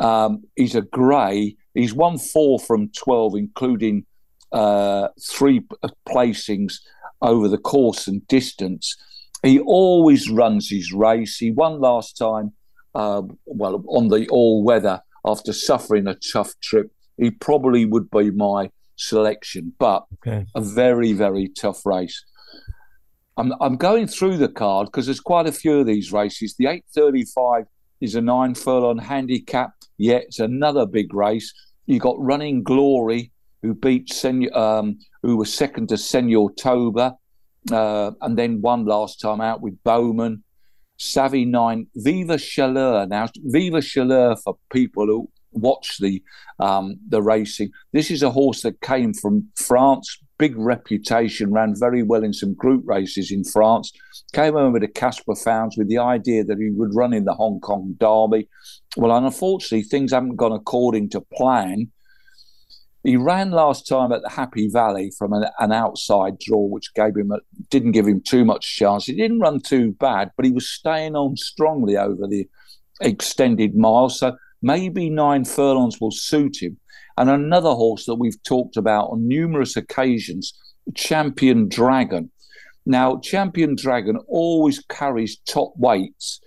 [0.00, 1.56] um, he's a grey.
[1.74, 4.06] He's won four from twelve, including
[4.52, 5.62] uh, three
[6.08, 6.74] placings
[7.22, 8.96] over the course and distance.
[9.42, 11.36] He always runs his race.
[11.38, 12.52] He won last time,
[12.94, 16.90] uh, well, on the all weather after suffering a tough trip.
[17.16, 20.46] He probably would be my selection, but okay.
[20.54, 22.24] a very, very tough race.
[23.36, 26.54] I'm, I'm going through the card because there's quite a few of these races.
[26.58, 27.66] The 835
[28.00, 29.72] is a nine furlong handicap.
[29.98, 31.52] Yeah, it's another big race.
[31.86, 33.32] You got Running Glory,
[33.62, 37.16] who beat Sen- um, who was second to Senor Toba,
[37.70, 40.42] uh, and then won last time out with Bowman.
[40.98, 43.06] Savvy Nine, Viva Chaleur.
[43.06, 46.22] Now, Viva Chaleur for people who watch the
[46.58, 47.70] um, the racing.
[47.92, 52.54] This is a horse that came from France, big reputation, ran very well in some
[52.54, 53.92] group races in France.
[54.32, 57.60] Came over to Caspar Fownes with the idea that he would run in the Hong
[57.60, 58.48] Kong Derby.
[58.96, 61.90] Well, unfortunately, things haven't gone according to plan.
[63.04, 67.16] He ran last time at the Happy Valley from an, an outside draw, which gave
[67.16, 67.38] him a,
[67.70, 69.06] didn't give him too much chance.
[69.06, 72.48] He didn't run too bad, but he was staying on strongly over the
[73.00, 74.08] extended mile.
[74.08, 74.36] So
[74.66, 76.76] maybe nine furlongs will suit him.
[77.16, 80.52] And another horse that we've talked about on numerous occasions,
[80.94, 82.30] Champion Dragon.
[82.84, 86.40] Now, Champion Dragon always carries top weights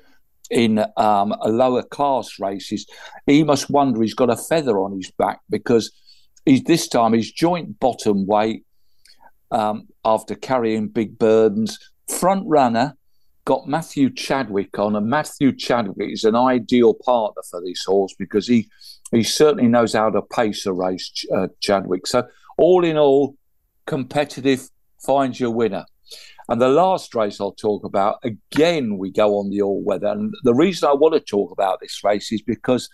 [0.52, 2.86] in um, lower class races.
[3.26, 5.92] He must wonder he's got a feather on his back because
[6.50, 8.66] He's this time his joint bottom weight
[9.52, 11.78] um, after carrying big burdens.
[12.08, 12.98] Front runner
[13.50, 18.46] got Matthew Chadwick on, and Matthew Chadwick is an ideal partner for this horse because
[18.46, 18.70] he
[19.12, 21.26] he certainly knows how to pace a race.
[21.36, 22.06] Uh, Chadwick.
[22.06, 22.28] So
[22.60, 23.36] all in all,
[23.88, 24.70] competitive.
[25.04, 25.86] Finds your winner.
[26.48, 30.10] And the last race I'll talk about, again, we go on the all weather.
[30.10, 32.88] And the reason I want to talk about this race is because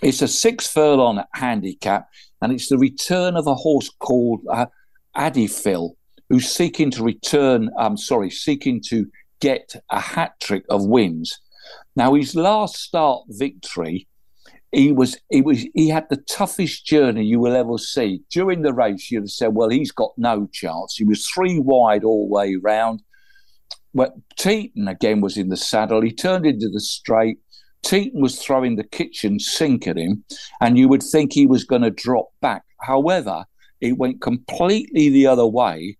[0.00, 2.08] it's a six furlong handicap
[2.40, 4.66] and it's the return of a horse called uh,
[5.14, 5.90] Adifil,
[6.30, 7.68] who's seeking to return.
[7.76, 9.06] I'm um, sorry, seeking to
[9.42, 11.40] get a hat trick of wins.
[11.96, 14.06] Now, his last start victory,
[14.70, 18.22] he was he was he had the toughest journey you will ever see.
[18.30, 22.04] During the race, you'd have said, "Well, he's got no chance." He was three wide
[22.04, 23.02] all the way round.
[23.94, 26.00] But Teetan again was in the saddle.
[26.00, 27.38] He turned into the straight.
[27.84, 30.24] Teetan was throwing the kitchen sink at him,
[30.62, 32.62] and you would think he was going to drop back.
[32.80, 33.44] However,
[33.82, 35.98] it went completely the other way.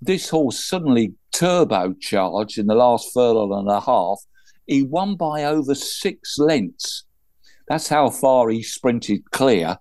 [0.00, 4.20] This horse suddenly turbocharged in the last furlong and a half.
[4.66, 7.04] He won by over six lengths.
[7.68, 9.78] That's how far he sprinted clear.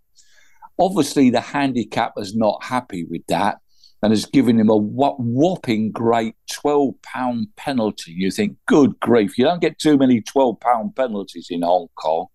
[0.79, 3.57] Obviously, the handicapper's not happy with that
[4.01, 8.11] and has given him a whopping great 12 pound penalty.
[8.11, 12.27] You think, good grief, you don't get too many 12 pound penalties in Hong Kong.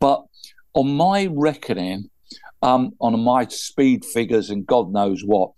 [0.00, 0.24] But
[0.74, 2.08] on my reckoning,
[2.62, 5.50] um, on my speed figures and God knows what,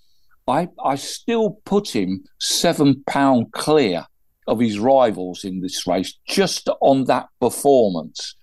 [0.51, 4.07] I, I still put him seven pound clear
[4.46, 8.34] of his rivals in this race just on that performance.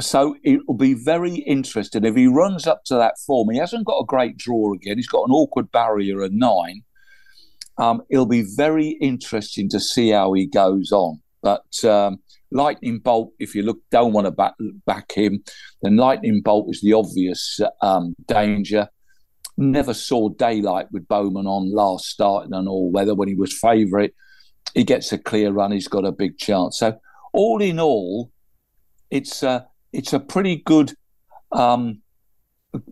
[0.00, 3.50] So it will be very interesting if he runs up to that form.
[3.50, 4.96] He hasn't got a great draw again.
[4.96, 6.82] He's got an awkward barrier of nine.
[7.78, 11.20] Um, it'll be very interesting to see how he goes on.
[11.42, 12.18] But um,
[12.50, 14.54] Lightning Bolt, if you look, don't want to back,
[14.86, 15.42] back him,
[15.82, 18.88] then Lightning Bolt is the obvious um, danger.
[19.56, 23.56] Never saw daylight with Bowman on last start in an all weather when he was
[23.56, 24.12] favourite.
[24.74, 26.78] He gets a clear run, he's got a big chance.
[26.78, 26.98] So,
[27.32, 28.32] all in all,
[29.10, 29.60] it's uh,
[29.92, 30.94] it's a pretty good
[31.52, 32.02] um,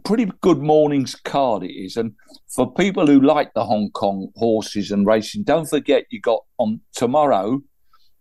[0.04, 2.12] pretty good morning's card it is and
[2.48, 6.80] for people who like the hong kong horses and racing don't forget you got on
[6.94, 7.60] tomorrow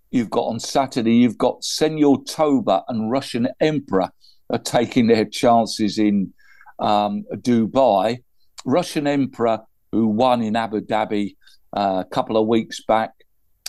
[0.10, 4.10] you've got on saturday you've got senor toba and russian emperor
[4.50, 6.34] are taking their chances in
[6.80, 8.24] um, dubai
[8.66, 9.60] russian emperor
[9.92, 11.36] who won in abu dhabi
[11.76, 13.12] uh, a couple of weeks back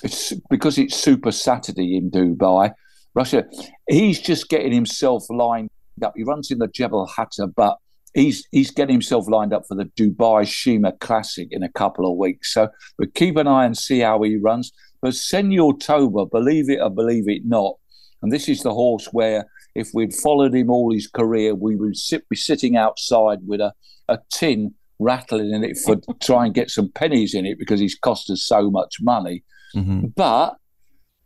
[0.02, 2.72] it's because it's super saturday in dubai
[3.14, 3.44] Russia.
[3.88, 5.70] He's just getting himself lined
[6.02, 6.14] up.
[6.16, 7.76] He runs in the Jebel Hatta, but
[8.14, 12.16] he's he's getting himself lined up for the Dubai Sheema Classic in a couple of
[12.16, 12.52] weeks.
[12.52, 12.68] So,
[12.98, 14.72] but keep an eye and see how he runs.
[15.00, 17.74] But Senor Toba, believe it or believe it not,
[18.22, 21.96] and this is the horse where if we'd followed him all his career, we would
[21.96, 23.72] sit, be sitting outside with a,
[24.08, 27.98] a tin rattling in it for try and get some pennies in it because he's
[27.98, 29.44] cost us so much money.
[29.74, 30.08] Mm-hmm.
[30.16, 30.56] But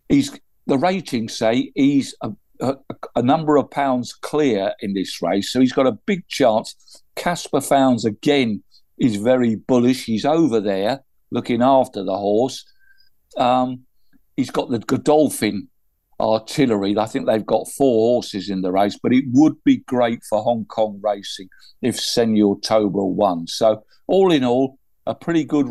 [0.08, 2.74] he's the ratings say he's a, a,
[3.14, 7.02] a, number of pounds clear in this race, so he's got a big chance.
[7.14, 8.62] Caspar Fownes again
[8.98, 10.04] is very bullish.
[10.04, 12.64] He's over there looking after the horse.
[13.36, 13.82] Um,
[14.36, 15.68] he's got the Godolphin
[16.20, 16.96] artillery.
[16.96, 20.42] I think they've got four horses in the race, but it would be great for
[20.42, 21.48] Hong Kong racing
[21.82, 23.46] if Senor Toba won.
[23.46, 25.68] So all in all, a pretty good,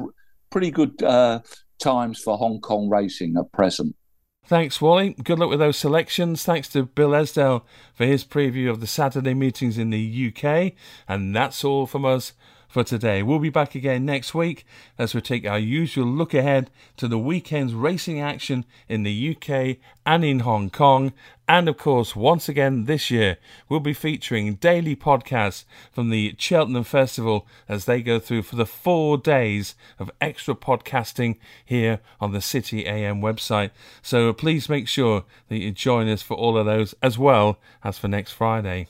[0.49, 1.41] pretty good uh,
[1.79, 3.95] times for Hong Kong racing at present.
[4.47, 5.15] Thanks, Wally.
[5.23, 6.43] Good luck with those selections.
[6.43, 7.63] Thanks to Bill Esdaile
[7.95, 10.73] for his preview of the Saturday meetings in the UK.
[11.07, 12.33] And that's all from us
[12.75, 13.23] for today.
[13.23, 14.65] We'll be back again next week
[14.97, 19.77] as we take our usual look ahead to the weekend's racing action in the UK
[20.05, 21.13] and in Hong Kong.
[21.47, 23.37] And of course, once again this year,
[23.69, 25.63] we'll be featuring daily podcasts
[25.93, 31.37] from the Cheltenham Festival as they go through for the four days of extra podcasting
[31.63, 33.71] here on the City AM website.
[34.01, 37.97] So please make sure that you join us for all of those as well as
[37.97, 38.87] for next Friday.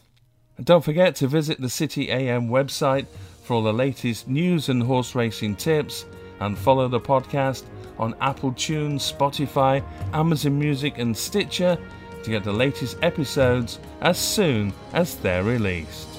[0.57, 3.05] And don't forget to visit the City AM website
[3.45, 6.05] for all the latest news and horse racing tips
[6.39, 7.63] and follow the podcast
[7.99, 9.83] on Apple Tunes, Spotify,
[10.13, 11.77] Amazon Music, and Stitcher
[12.23, 16.14] to get the latest episodes as soon as they're released.